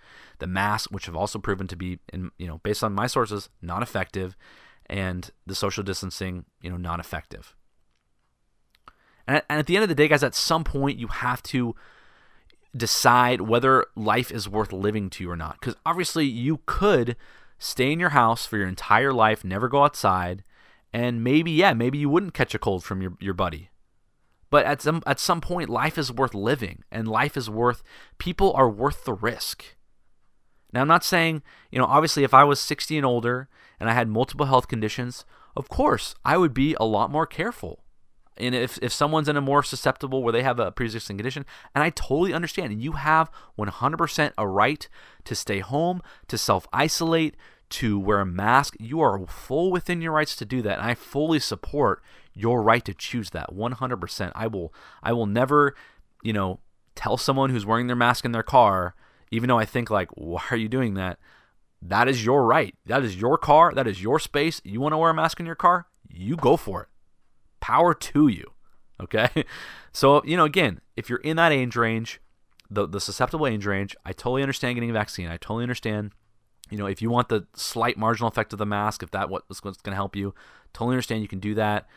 [0.40, 3.48] the masks, which have also proven to be, in, you know, based on my sources,
[3.62, 4.36] not effective,
[4.86, 7.54] and the social distancing, you know, non effective.
[9.26, 11.74] And, and at the end of the day, guys, at some point you have to
[12.76, 15.58] decide whether life is worth living to you or not.
[15.60, 17.16] Because obviously you could
[17.58, 20.42] stay in your house for your entire life, never go outside,
[20.92, 23.70] and maybe, yeah, maybe you wouldn't catch a cold from your, your buddy.
[24.50, 27.84] But at some at some point life is worth living and life is worth
[28.18, 29.64] people are worth the risk.
[30.72, 33.94] Now, I'm not saying, you know, obviously, if I was 60 and older and I
[33.94, 35.24] had multiple health conditions,
[35.56, 37.82] of course, I would be a lot more careful.
[38.36, 41.44] And if, if someone's in a more susceptible where they have a pre existing condition,
[41.74, 44.88] and I totally understand, and you have 100% a right
[45.24, 47.36] to stay home, to self isolate,
[47.70, 50.78] to wear a mask, you are full within your rights to do that.
[50.78, 52.02] And I fully support
[52.34, 54.32] your right to choose that 100%.
[54.34, 55.74] I will, I will never,
[56.22, 56.60] you know,
[56.94, 58.94] tell someone who's wearing their mask in their car
[59.30, 61.18] even though I think like, why are you doing that?
[61.82, 62.74] That is your right.
[62.86, 63.72] That is your car.
[63.72, 64.60] That is your space.
[64.64, 65.86] You want to wear a mask in your car?
[66.08, 66.88] You go for it.
[67.60, 68.52] Power to you.
[69.00, 69.44] Okay.
[69.92, 72.20] So, you know, again, if you're in that age range,
[72.70, 75.26] the, the susceptible age range, I totally understand getting a vaccine.
[75.26, 76.12] I totally understand,
[76.70, 79.58] you know, if you want the slight marginal effect of the mask, if that what's
[79.58, 80.32] going to help you,
[80.72, 81.88] totally understand you can do that.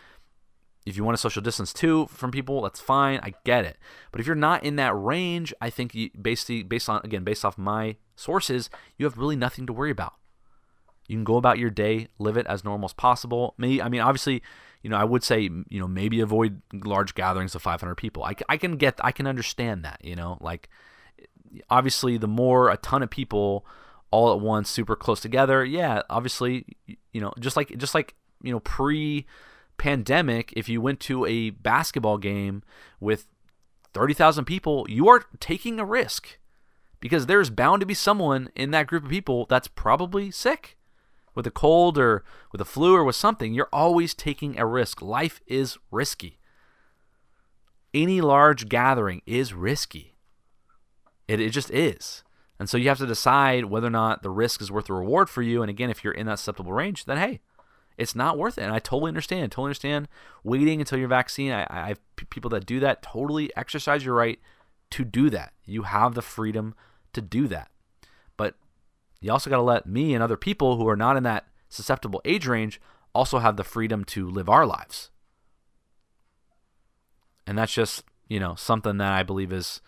[0.86, 3.20] If you want to social distance too from people, that's fine.
[3.24, 3.78] I get it.
[4.12, 7.46] But if you're not in that range, I think you, basically based on again based
[7.46, 10.14] off my sources, you have really nothing to worry about.
[11.08, 13.54] You can go about your day, live it as normal as possible.
[13.58, 14.42] Maybe I mean obviously,
[14.82, 18.24] you know, I would say you know maybe avoid large gatherings of 500 people.
[18.24, 20.04] I, I can get I can understand that.
[20.04, 20.70] You know, like
[21.70, 23.66] obviously the more a ton of people
[24.12, 26.66] all at once super close together, yeah, obviously
[27.14, 29.26] you know just like just like you know pre
[29.78, 32.64] pandemic, if you went to a basketball game
[33.00, 33.28] with
[33.94, 36.38] 30,000 people, you are taking a risk
[37.00, 40.78] because there's bound to be someone in that group of people that's probably sick
[41.36, 43.54] with a cold or with a flu or with something.
[43.54, 45.02] You're always taking a risk.
[45.02, 46.40] Life is risky.
[47.94, 50.16] Any large gathering is risky.
[51.28, 52.24] It, it just is.
[52.60, 55.30] And so you have to decide whether or not the risk is worth the reward
[55.30, 55.62] for you.
[55.62, 57.42] And again, if you're in that susceptible range, then hey,
[57.98, 58.64] it's not worth it.
[58.64, 59.52] And I totally understand.
[59.52, 60.08] Totally understand
[60.44, 61.52] waiting until your vaccine.
[61.52, 63.04] I, I have p- people that do that.
[63.04, 64.40] Totally exercise your right
[64.92, 65.54] to do that.
[65.66, 66.76] You have the freedom
[67.14, 67.70] to do that.
[68.38, 68.56] But
[69.22, 72.22] you also got to let me and other people who are not in that susceptible
[72.26, 72.80] age range
[73.14, 75.10] also have the freedom to live our lives.
[77.46, 79.82] And that's just, you know, something that I believe is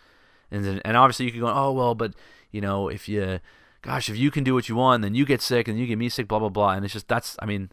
[0.52, 2.14] and and obviously you could go, "Oh, well, but,
[2.52, 3.40] you know, if you
[3.82, 5.98] gosh, if you can do what you want, then you get sick and you get
[5.98, 7.72] me sick, blah blah blah." And it's just that's I mean,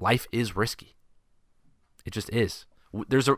[0.00, 0.96] life is risky.
[2.04, 2.66] It just is.
[3.08, 3.36] There's a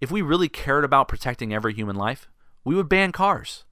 [0.00, 2.28] if we really cared about protecting every human life,
[2.64, 3.64] we would ban cars.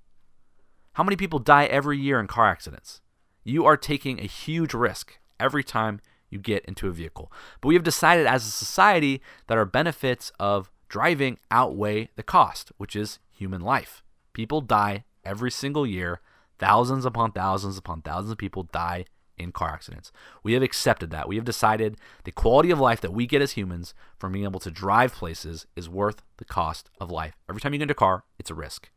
[0.92, 3.00] How many people die every year in car accidents?
[3.42, 7.32] You are taking a huge risk every time you get into a vehicle.
[7.60, 12.72] But we have decided as a society that our benefits of driving outweigh the cost,
[12.76, 14.02] which is human life.
[14.32, 16.20] People die every single year.
[16.58, 19.04] Thousands upon thousands upon thousands of people die
[19.38, 20.12] in car accidents.
[20.42, 21.28] We have accepted that.
[21.28, 24.60] We have decided the quality of life that we get as humans from being able
[24.60, 27.36] to drive places is worth the cost of life.
[27.48, 28.90] Every time you get into a car, it's a risk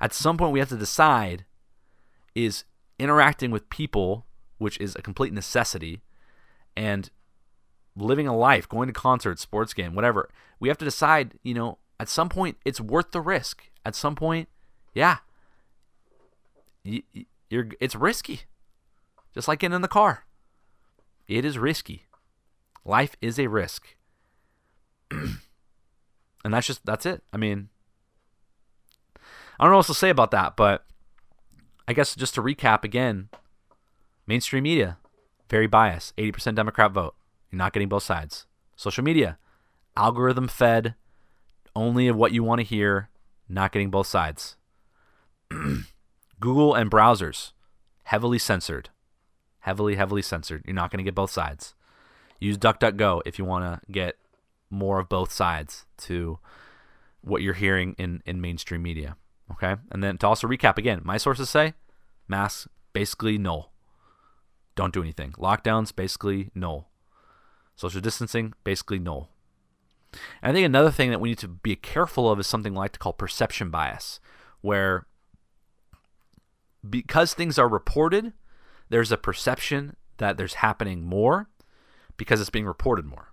[0.00, 1.44] at some point we have to decide
[2.34, 2.64] is
[2.98, 4.26] interacting with people,
[4.58, 6.02] which is a complete necessity,
[6.76, 7.10] and
[7.96, 10.28] living a life, going to concerts, sports game, whatever.
[10.60, 13.70] We have to decide, you know, at some point it's worth the risk.
[13.84, 14.48] At some point,
[14.92, 15.18] yeah,
[16.82, 17.02] you,
[17.48, 18.42] you're it's risky.
[19.36, 20.24] Just like getting in the car.
[21.28, 22.06] It is risky.
[22.86, 23.94] Life is a risk.
[25.10, 25.34] and
[26.42, 27.22] that's just that's it.
[27.34, 27.68] I mean,
[29.14, 30.86] I don't know what else to say about that, but
[31.86, 33.28] I guess just to recap again,
[34.26, 34.96] mainstream media,
[35.50, 37.14] very biased, 80% Democrat vote.
[37.50, 38.46] You're not getting both sides.
[38.74, 39.36] Social media,
[39.98, 40.94] algorithm fed,
[41.74, 43.10] only of what you want to hear,
[43.50, 44.56] not getting both sides.
[46.40, 47.52] Google and browsers,
[48.04, 48.88] heavily censored.
[49.66, 50.62] Heavily, heavily censored.
[50.64, 51.74] You're not going to get both sides.
[52.38, 54.16] Use DuckDuckGo if you want to get
[54.70, 56.38] more of both sides to
[57.20, 59.16] what you're hearing in, in mainstream media.
[59.50, 59.74] Okay.
[59.90, 61.74] And then to also recap again, my sources say
[62.28, 63.72] masks basically null.
[64.76, 65.32] Don't do anything.
[65.32, 66.88] Lockdowns basically null.
[67.74, 69.30] Social distancing basically null.
[70.42, 72.78] And I think another thing that we need to be careful of is something we
[72.78, 74.20] like to call perception bias,
[74.60, 75.06] where
[76.88, 78.32] because things are reported,
[78.88, 81.48] there's a perception that there's happening more
[82.16, 83.32] because it's being reported more.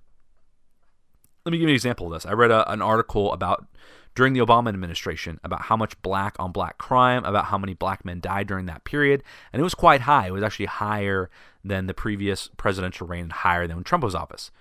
[1.45, 2.25] Let me give you an example of this.
[2.25, 3.67] I read a, an article about
[4.15, 8.05] during the Obama administration about how much black on black crime, about how many black
[8.05, 9.23] men died during that period.
[9.51, 10.27] And it was quite high.
[10.27, 11.29] It was actually higher
[11.63, 14.51] than the previous presidential reign and higher than when Trump was office.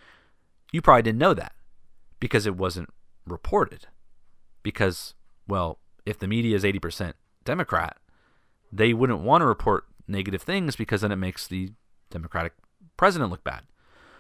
[0.72, 1.53] You probably didn't know that
[2.18, 2.88] because it wasn't
[3.26, 3.86] reported.
[4.62, 5.14] Because,
[5.47, 7.12] well, if the media is 80%
[7.45, 7.99] Democrat,
[8.72, 11.73] they wouldn't want to report negative things because then it makes the
[12.11, 12.53] Democratic
[12.97, 13.63] president look bad.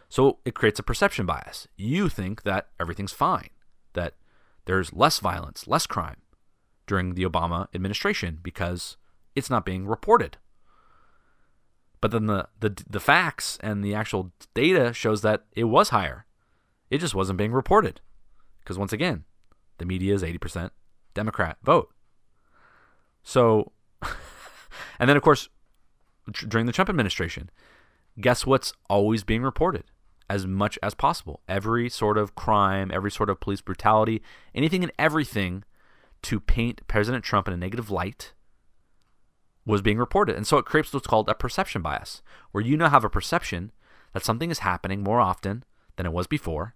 [0.08, 1.68] So it creates a perception bias.
[1.76, 3.50] You think that everything's fine,
[3.94, 4.14] that
[4.64, 6.16] there's less violence, less crime
[6.86, 8.96] during the Obama administration because
[9.34, 10.36] it's not being reported.
[12.00, 16.26] But then the, the the facts and the actual data shows that it was higher.
[16.90, 18.00] It just wasn't being reported.
[18.58, 19.24] Because once again,
[19.78, 20.70] the media is 80%
[21.14, 21.90] Democrat vote.
[23.22, 23.72] So
[24.98, 25.48] and then of course
[26.30, 27.50] during the Trump administration,
[28.20, 29.84] guess what's always being reported?
[30.32, 31.42] as much as possible.
[31.46, 34.22] Every sort of crime, every sort of police brutality,
[34.54, 35.62] anything and everything
[36.22, 38.32] to paint President Trump in a negative light
[39.66, 40.34] was being reported.
[40.34, 43.72] And so it creates what's called a perception bias, where you now have a perception
[44.14, 45.64] that something is happening more often
[45.96, 46.74] than it was before,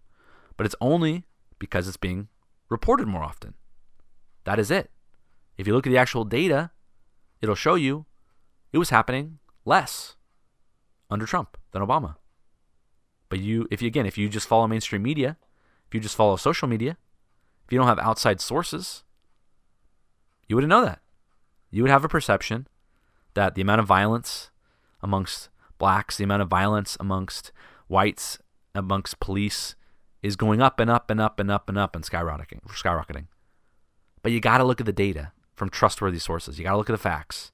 [0.58, 1.24] but it's only
[1.58, 2.28] because it's being
[2.68, 3.54] reported more often.
[4.44, 4.90] That is it.
[5.56, 6.72] If you look at the actual data,
[7.40, 8.04] it'll show you
[8.72, 10.16] it was happening less
[11.10, 12.16] under Trump than Obama.
[13.28, 15.36] But you, if you again, if you just follow mainstream media,
[15.88, 16.96] if you just follow social media,
[17.64, 19.02] if you don't have outside sources,
[20.48, 21.00] you wouldn't know that.
[21.70, 22.68] You would have a perception
[23.34, 24.50] that the amount of violence
[25.02, 25.48] amongst
[25.78, 27.52] blacks, the amount of violence amongst
[27.88, 28.38] whites,
[28.74, 29.74] amongst police
[30.22, 33.26] is going up and up and up and up and up and skyrocketing, skyrocketing.
[34.22, 36.58] But you got to look at the data from trustworthy sources.
[36.58, 37.52] You got to look at the facts.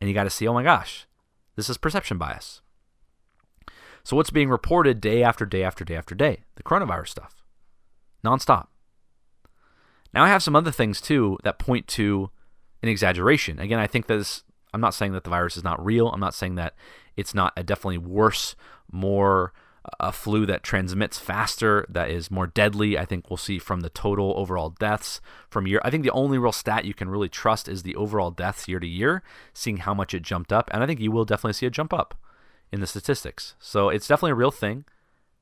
[0.00, 1.06] And you got to see, oh my gosh,
[1.56, 2.62] this is perception bias.
[4.02, 6.44] So what's being reported day after day after day after day?
[6.56, 7.44] The coronavirus stuff.
[8.24, 8.68] Nonstop.
[10.12, 12.30] Now I have some other things too that point to
[12.82, 13.58] an exaggeration.
[13.58, 14.42] Again, I think that this,
[14.72, 16.08] I'm not saying that the virus is not real.
[16.08, 16.74] I'm not saying that
[17.16, 18.56] it's not a definitely worse,
[18.90, 19.52] more
[19.98, 22.98] a flu that transmits faster, that is more deadly.
[22.98, 25.80] I think we'll see from the total overall deaths from year.
[25.82, 28.78] I think the only real stat you can really trust is the overall deaths year
[28.78, 29.22] to year,
[29.54, 31.92] seeing how much it jumped up, and I think you will definitely see a jump
[31.92, 32.14] up
[32.70, 33.54] in the statistics.
[33.58, 34.84] So it's definitely a real thing.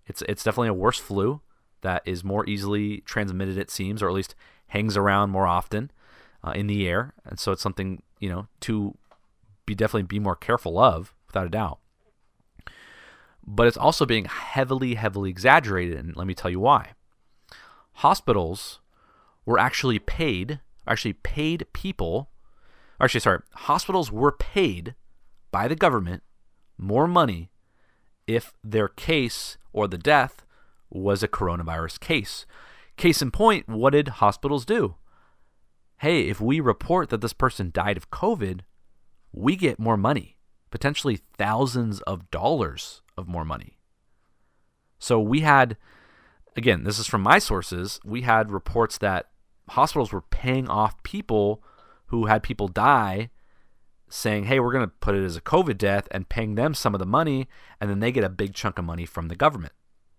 [0.07, 1.41] It's it's definitely a worse flu
[1.81, 4.35] that is more easily transmitted, it seems, or at least
[4.69, 5.91] hangs around more often
[6.45, 8.97] uh, in the air, and so it's something you know to
[9.67, 11.81] be definitely be more careful of, without a doubt
[13.51, 15.97] but it's also being heavily, heavily exaggerated.
[15.99, 16.93] And let me tell you why.
[17.95, 18.81] Hospitals
[19.47, 22.29] were actually paid, actually paid people,
[23.01, 24.95] actually, sorry, hospitals were paid
[25.51, 26.23] by the government
[26.77, 27.51] more money
[28.27, 30.45] if their case or the death
[30.91, 32.45] was a coronavirus case.
[32.99, 34.97] Case in point, what did hospitals do?
[36.01, 38.61] Hey, if we report that this person died of COVID,
[39.33, 40.37] we get more money,
[40.71, 43.79] potentially thousands of dollars of more money.
[44.99, 45.77] So we had,
[46.57, 49.29] again, this is from my sources, we had reports that
[49.71, 51.63] hospitals were paying off people
[52.07, 53.31] who had people die,
[54.09, 56.95] saying, hey, we're going to put it as a COVID death and paying them some
[56.95, 57.47] of the money,
[57.81, 59.75] and then they get a big chunk of money from the government.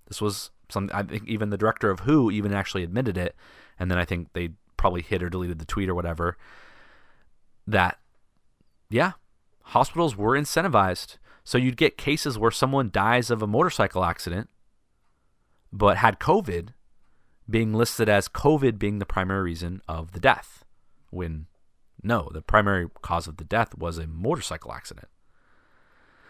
[0.07, 3.35] This was some, I think even the director of WHO even actually admitted it,
[3.79, 6.37] and then I think they probably hid or deleted the tweet or whatever.
[7.65, 7.97] That,
[8.89, 9.13] yeah,
[9.63, 11.17] hospitals were incentivized
[11.49, 14.51] so you'd get cases where someone dies of a motorcycle accident
[15.73, 16.75] but had COVID
[17.49, 20.63] being listed as COVID being the primary reason of the death
[21.09, 21.47] when
[22.03, 25.07] no, the primary cause of the death was a motorcycle accident.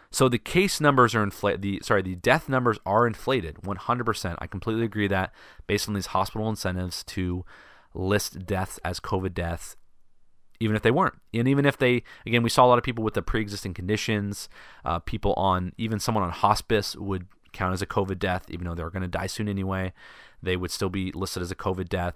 [0.09, 1.63] So the case numbers are inflated.
[1.63, 4.35] The sorry, the death numbers are inflated 100%.
[4.39, 5.33] I completely agree that
[5.67, 7.43] based on these hospital incentives to
[7.93, 9.75] list deaths as COVID deaths
[10.59, 11.15] even if they weren't.
[11.33, 13.73] And even if they, again, we saw a lot of people with the pre existing
[13.73, 14.49] conditions,
[14.85, 18.75] uh, people on, even someone on hospice would count as a COVID death, even though
[18.75, 19.93] they're going to die soon anyway.
[20.41, 22.15] They would still be listed as a COVID death.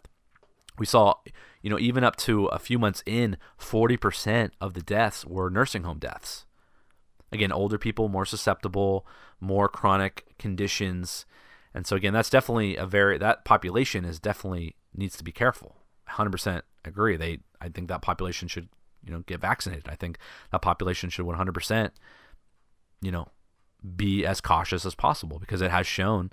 [0.78, 1.16] We saw,
[1.62, 5.84] you know, even up to a few months in, 40% of the deaths were nursing
[5.84, 6.46] home deaths.
[7.32, 9.06] Again, older people, more susceptible,
[9.40, 11.26] more chronic conditions.
[11.74, 15.83] And so, again, that's definitely a very, that population is definitely needs to be careful.
[16.10, 17.18] 100% agree.
[17.18, 18.70] They I think that population should,
[19.06, 19.88] you know, get vaccinated.
[19.88, 20.18] I think
[20.52, 21.92] that population should 100%,
[23.02, 23.28] you know,
[23.96, 26.32] be as cautious as possible because it has shown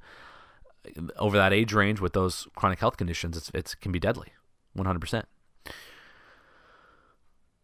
[0.87, 4.29] uh, over that age range with those chronic health conditions, it's it can be deadly,
[4.77, 5.25] 100%.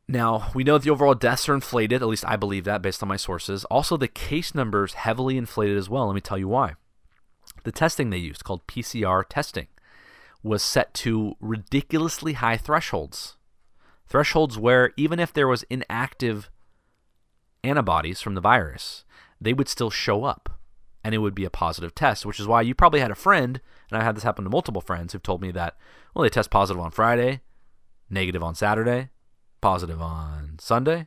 [0.09, 3.09] Now, we know the overall deaths are inflated, at least I believe that based on
[3.09, 3.65] my sources.
[3.65, 6.07] Also, the case numbers heavily inflated as well.
[6.07, 6.75] Let me tell you why.
[7.65, 9.67] The testing they used, called PCR testing,
[10.47, 13.37] was set to ridiculously high thresholds.
[14.07, 16.49] Thresholds where even if there was inactive
[17.65, 19.05] antibodies from the virus,
[19.41, 20.59] they would still show up
[21.03, 23.61] and it would be a positive test, which is why you probably had a friend,
[23.91, 25.77] and I've had this happen to multiple friends who've told me that,
[26.15, 27.43] well, they test positive on Friday,
[28.11, 29.11] negative on Saturday,
[29.61, 31.07] positive on Sunday,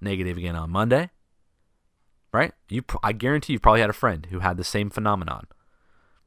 [0.00, 1.10] negative again on Monday.
[2.32, 2.52] Right?
[2.68, 5.46] You, I guarantee you've probably had a friend who had the same phenomenon.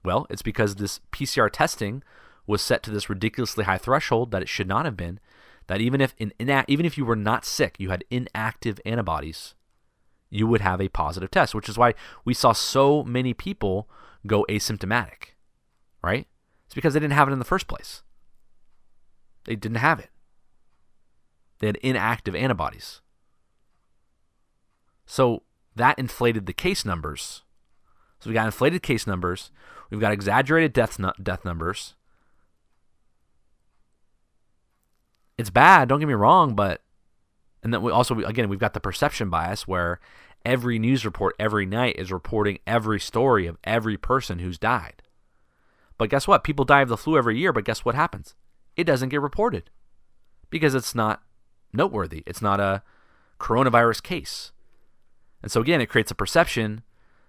[0.05, 2.03] Well, it's because this PCR testing
[2.48, 5.20] was set to this ridiculously high threshold that it should not have been,
[5.68, 9.54] that even if in, even if you were not sick, you had inactive antibodies,
[10.30, 11.93] you would have a positive test, which is why
[12.26, 13.89] we saw so many people
[14.26, 15.36] go asymptomatic,
[16.02, 16.26] right?
[16.66, 18.04] It's because they didn't have it in the first place.
[19.45, 20.10] They didn't have it.
[21.60, 23.02] They had inactive antibodies.
[25.06, 25.43] So
[25.76, 27.43] that inflated the case numbers.
[28.20, 29.52] So we got inflated case numbers.
[29.89, 31.95] We've got exaggerated death death numbers.
[35.38, 35.88] It's bad.
[35.88, 36.81] Don't get me wrong, but
[37.63, 39.99] and then we also again we've got the perception bias where
[40.45, 45.03] every news report every night is reporting every story of every person who's died.
[45.97, 46.43] But guess what?
[46.43, 48.35] People die of the flu every year, but guess what happens?
[48.75, 49.69] It doesn't get reported
[50.49, 51.23] because it's not
[51.73, 52.23] noteworthy.
[52.25, 52.83] It's not a
[53.39, 54.51] coronavirus case.
[55.41, 56.83] And so again, it creates a perception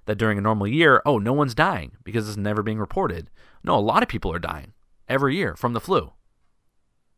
[0.06, 3.30] that during a normal year, oh, no one's dying because it's never being reported.
[3.62, 4.72] No, a lot of people are dying
[5.08, 6.12] every year from the flu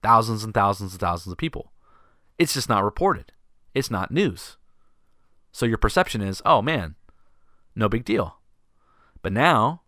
[0.02, 1.72] thousands and thousands and thousands of people.
[2.38, 3.32] It's just not reported.
[3.74, 4.56] It's not news.
[5.52, 6.94] So your perception is, oh man,
[7.74, 8.36] no big deal.
[9.22, 9.82] But now,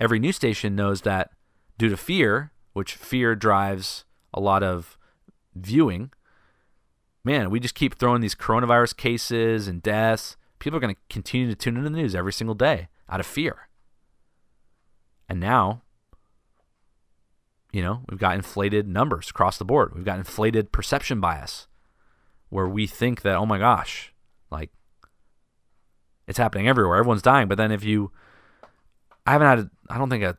[0.00, 1.30] every news station knows that
[1.78, 4.96] due to fear, which fear drives a lot of
[5.54, 6.12] viewing,
[7.24, 10.36] man, we just keep throwing these coronavirus cases and deaths.
[10.58, 13.26] People are going to continue to tune into the news every single day out of
[13.26, 13.68] fear.
[15.28, 15.82] And now
[17.72, 19.94] you know, we've got inflated numbers across the board.
[19.94, 21.66] We've got inflated perception bias
[22.50, 24.12] where we think that, oh my gosh,
[24.50, 24.70] like
[26.28, 26.98] it's happening everywhere.
[26.98, 27.48] Everyone's dying.
[27.48, 28.12] But then if you,
[29.26, 30.36] I haven't had, I don't think a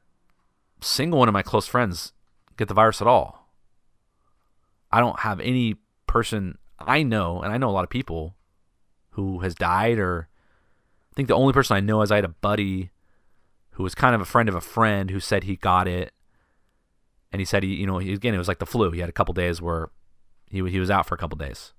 [0.82, 2.14] single one of my close friends
[2.56, 3.50] get the virus at all.
[4.92, 8.36] I don't have any person I know, and I know a lot of people
[9.12, 10.28] who has died, or
[11.12, 12.92] I think the only person I know is I had a buddy
[13.72, 16.12] who was kind of a friend of a friend who said he got it.
[17.34, 18.92] And he said he, you know, he, again, it was like the flu.
[18.92, 19.90] He had a couple days where
[20.50, 21.74] he, he was out for a couple days.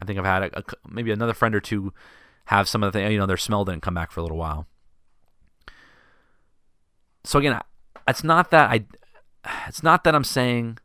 [0.00, 1.94] I think I've had a, a, maybe another friend or two
[2.46, 4.66] have some of the, you know, their smell didn't come back for a little while.
[7.24, 7.58] So again,
[8.06, 8.84] it's not that I,
[9.66, 10.78] it's not that I'm saying,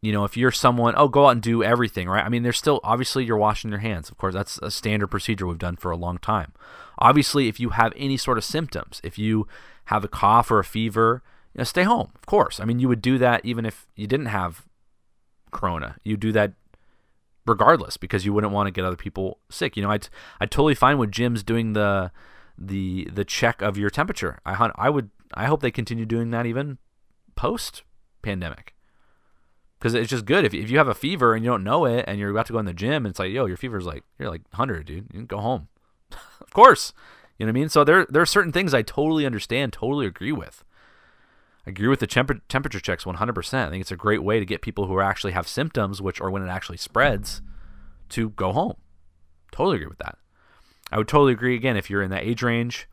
[0.00, 2.24] you know, if you're someone, oh, go out and do everything, right?
[2.24, 4.10] I mean, there's still obviously you're washing your hands.
[4.10, 6.52] Of course, that's a standard procedure we've done for a long time.
[6.98, 9.46] Obviously, if you have any sort of symptoms, if you
[9.86, 11.22] have a cough or a fever,
[11.54, 12.10] you know, stay home.
[12.14, 14.66] Of course, I mean, you would do that even if you didn't have
[15.52, 15.96] corona.
[16.02, 16.52] You do that
[17.46, 19.76] regardless because you wouldn't want to get other people sick.
[19.76, 20.08] You know, I'd
[20.40, 22.10] I'd totally fine with gyms doing the
[22.58, 24.40] the the check of your temperature.
[24.44, 26.78] I I would I hope they continue doing that even
[27.36, 27.82] post
[28.22, 28.74] pandemic.
[29.78, 32.04] Because it's just good if, if you have a fever and you don't know it
[32.08, 34.02] and you're about to go in the gym and it's like, yo, your fever's like
[34.18, 35.08] you're like 100, dude.
[35.12, 35.68] You go home.
[36.40, 36.92] of course.
[37.38, 37.68] You know what I mean?
[37.68, 40.64] So there there are certain things I totally understand, totally agree with.
[41.66, 43.54] I agree with the temper- temperature checks 100%.
[43.54, 46.30] I think it's a great way to get people who actually have symptoms, which are
[46.30, 47.40] when it actually spreads,
[48.10, 48.76] to go home.
[49.50, 50.18] Totally agree with that.
[50.92, 52.88] I would totally agree again if you're in that age range,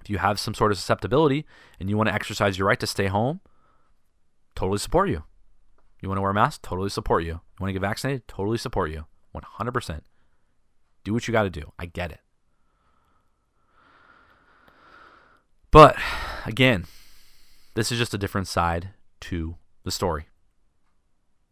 [0.00, 1.44] if you have some sort of susceptibility
[1.78, 3.40] and you want to exercise your right to stay home,
[4.54, 5.24] totally support you.
[6.00, 6.62] You want to wear a mask?
[6.62, 7.32] Totally support you.
[7.32, 8.26] You want to get vaccinated?
[8.26, 9.04] Totally support you.
[9.34, 10.00] 100%.
[11.04, 11.72] Do what you got to do.
[11.78, 12.20] I get it.
[15.70, 15.96] But
[16.46, 16.86] again,
[17.74, 18.90] this is just a different side
[19.20, 20.26] to the story.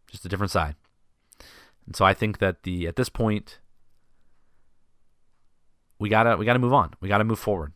[0.09, 0.75] Just a different side.
[1.85, 3.59] And so I think that the at this point
[5.99, 6.93] we gotta we gotta move on.
[7.01, 7.73] We gotta move forward.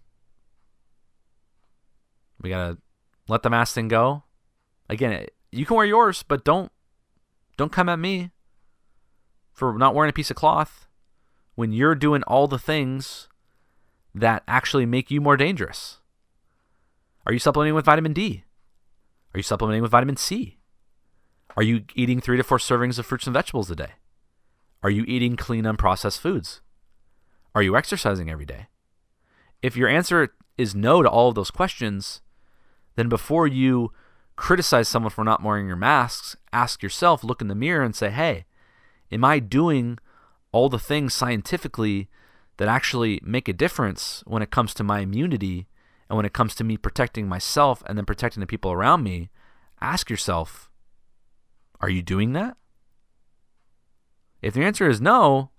[2.41, 2.77] We gotta
[3.27, 4.23] let the mask thing go.
[4.89, 6.71] Again, you can wear yours, but don't
[7.57, 8.31] don't come at me
[9.51, 10.87] for not wearing a piece of cloth
[11.55, 13.27] when you're doing all the things
[14.15, 15.99] that actually make you more dangerous.
[17.25, 18.43] Are you supplementing with vitamin D?
[19.33, 20.59] Are you supplementing with vitamin C?
[21.55, 23.91] Are you eating three to four servings of fruits and vegetables a day?
[24.81, 26.61] Are you eating clean, unprocessed foods?
[27.55, 28.67] Are you exercising every day?
[29.61, 32.21] If your answer is no to all of those questions,
[32.95, 33.93] then before you
[34.35, 38.09] criticize someone for not wearing your masks, ask yourself, look in the mirror, and say,
[38.09, 38.45] hey,
[39.11, 39.99] am I doing
[40.51, 42.09] all the things scientifically
[42.57, 45.67] that actually make a difference when it comes to my immunity
[46.09, 49.29] and when it comes to me protecting myself and then protecting the people around me,
[49.81, 50.69] ask yourself,
[51.81, 52.57] are you doing that?
[54.41, 55.51] If the answer is no,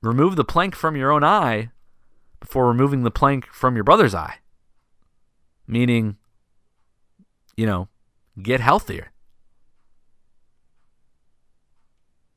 [0.00, 1.70] remove the plank from your own eye
[2.40, 4.36] before removing the plank from your brother's eye.
[5.66, 6.16] Meaning,
[7.56, 7.88] you know,
[8.40, 9.12] get healthier.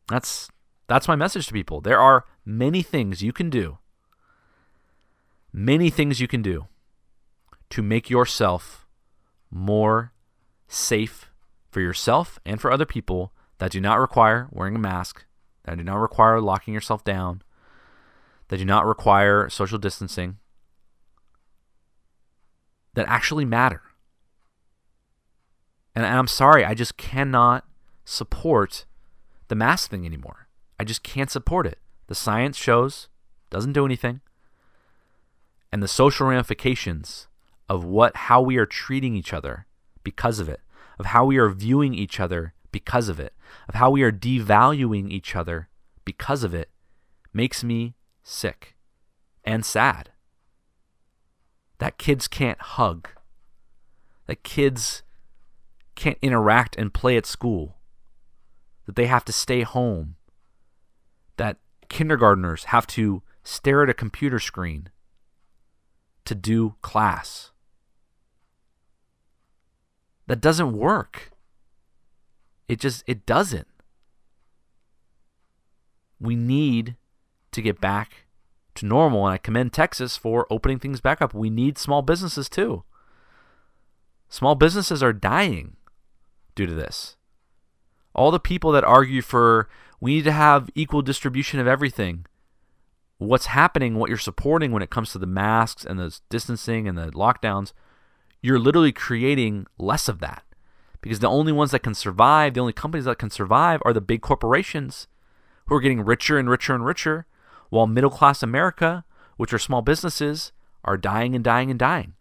[0.07, 0.49] That's
[0.88, 1.81] that's my message to people.
[1.81, 3.79] There are many things you can do
[5.55, 6.67] many things you can do
[7.69, 8.85] to make yourself
[9.49, 10.11] more
[10.67, 11.31] safe
[11.71, 15.23] for yourself and for other people that do not require wearing a mask,
[15.63, 17.41] that do not require locking yourself down,
[18.49, 20.37] that do not require social distancing,
[22.93, 23.81] that actually matter.
[25.95, 27.63] And I'm sorry, I just cannot
[28.03, 28.83] support
[29.47, 30.49] the mask thing anymore.
[30.77, 31.79] I just can't support it.
[32.07, 33.07] The science shows
[33.49, 34.19] doesn't do anything
[35.76, 37.28] and the social ramifications
[37.67, 39.67] of what how we are treating each other
[40.05, 40.61] because of it,
[40.97, 43.34] of how we are viewing each other because of it,
[43.67, 45.67] of how we are devaluing each other
[46.05, 46.69] because of it
[47.34, 48.78] makes me sick
[49.43, 50.11] and sad.
[51.80, 53.09] That kids can't hug.
[54.28, 55.03] That kids
[55.93, 57.76] can't interact and play at school.
[58.86, 60.15] That they have to stay home.
[61.36, 61.57] That
[61.89, 64.88] kindergartners have to stare at a computer screen
[66.26, 67.51] to do class.
[70.28, 71.32] That doesn't work.
[72.67, 73.67] It just it doesn't.
[76.19, 76.95] We need
[77.51, 78.26] to get back
[78.76, 81.34] to normal and I commend Texas for opening things back up.
[81.34, 82.84] We need small businesses too.
[84.30, 85.78] Small businesses are dying
[86.55, 87.15] due to this.
[88.15, 89.69] All the people that argue for
[90.01, 92.26] we need to have equal distribution of everything
[93.18, 96.97] what's happening, what you're supporting when it comes to the masks and the distancing and
[96.97, 97.72] the lockdowns,
[98.41, 100.43] you're literally creating less of that
[101.01, 104.01] because the only ones that can survive, the only companies that can survive are the
[104.01, 105.07] big corporations
[105.68, 107.26] who are getting richer and richer and richer,
[107.70, 109.05] while middle class America,
[109.38, 110.51] which are small businesses,
[110.84, 112.13] are dying and dying and dying.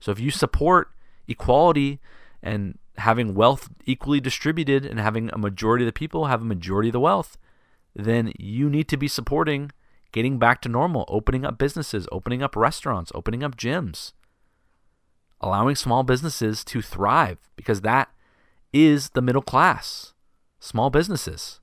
[0.00, 0.90] So if you support
[1.28, 2.00] equality
[2.42, 6.90] and having wealth equally distributed and having a majority of the people have a majority
[6.90, 7.36] of the wealth,
[7.94, 9.72] then you need to be supporting
[10.12, 14.12] getting back to normal, opening up businesses, opening up restaurants, opening up gyms,
[15.40, 18.08] allowing small businesses to thrive because that
[18.72, 20.14] is the middle class,
[20.58, 21.60] small businesses.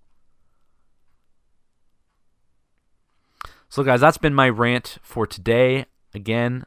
[3.69, 5.85] So, guys, that's been my rant for today.
[6.13, 6.65] Again,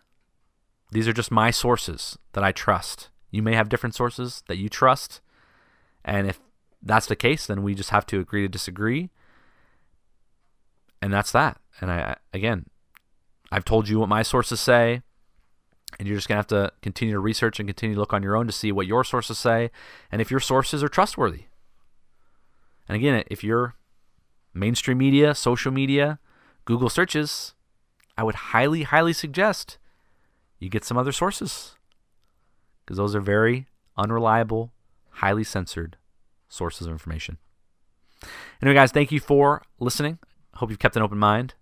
[0.90, 3.10] these are just my sources that I trust.
[3.30, 5.20] You may have different sources that you trust.
[6.04, 6.40] And if
[6.82, 9.10] that's the case, then we just have to agree to disagree.
[11.02, 11.60] And that's that.
[11.80, 12.66] And I, again,
[13.50, 15.02] I've told you what my sources say.
[15.98, 18.36] And you're just to have to continue to research and continue to look on your
[18.36, 19.70] own to see what your sources say
[20.10, 21.44] and if your sources are trustworthy.
[22.88, 23.74] And again, if you're
[24.52, 26.18] mainstream media, social media,
[26.64, 27.54] Google searches,
[28.18, 29.78] I would highly, highly suggest
[30.58, 31.76] you get some other sources
[32.84, 33.66] because those are very
[33.96, 34.72] unreliable,
[35.10, 35.96] highly censored
[36.48, 37.38] sources of information.
[38.62, 40.18] Anyway, guys, thank you for listening.
[40.54, 41.54] Hope you've kept an open mind.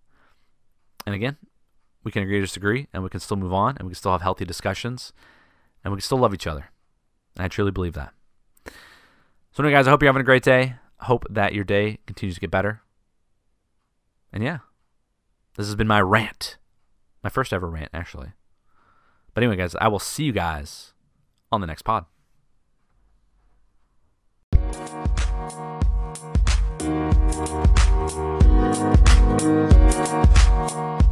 [1.06, 1.36] And again,
[2.02, 4.12] we can agree to disagree, and we can still move on, and we can still
[4.12, 5.12] have healthy discussions,
[5.82, 6.70] and we can still love each other.
[7.36, 8.12] And I truly believe that.
[9.52, 10.76] So, anyway, guys, I hope you're having a great day.
[11.00, 12.82] I hope that your day continues to get better.
[14.32, 14.58] And yeah.
[15.56, 16.58] This has been my rant.
[17.22, 18.32] My first ever rant, actually.
[19.32, 20.92] But anyway, guys, I will see you guys
[21.52, 22.06] on the next pod.
[30.04, 30.43] Thank you.
[30.54, 31.03] Thank you.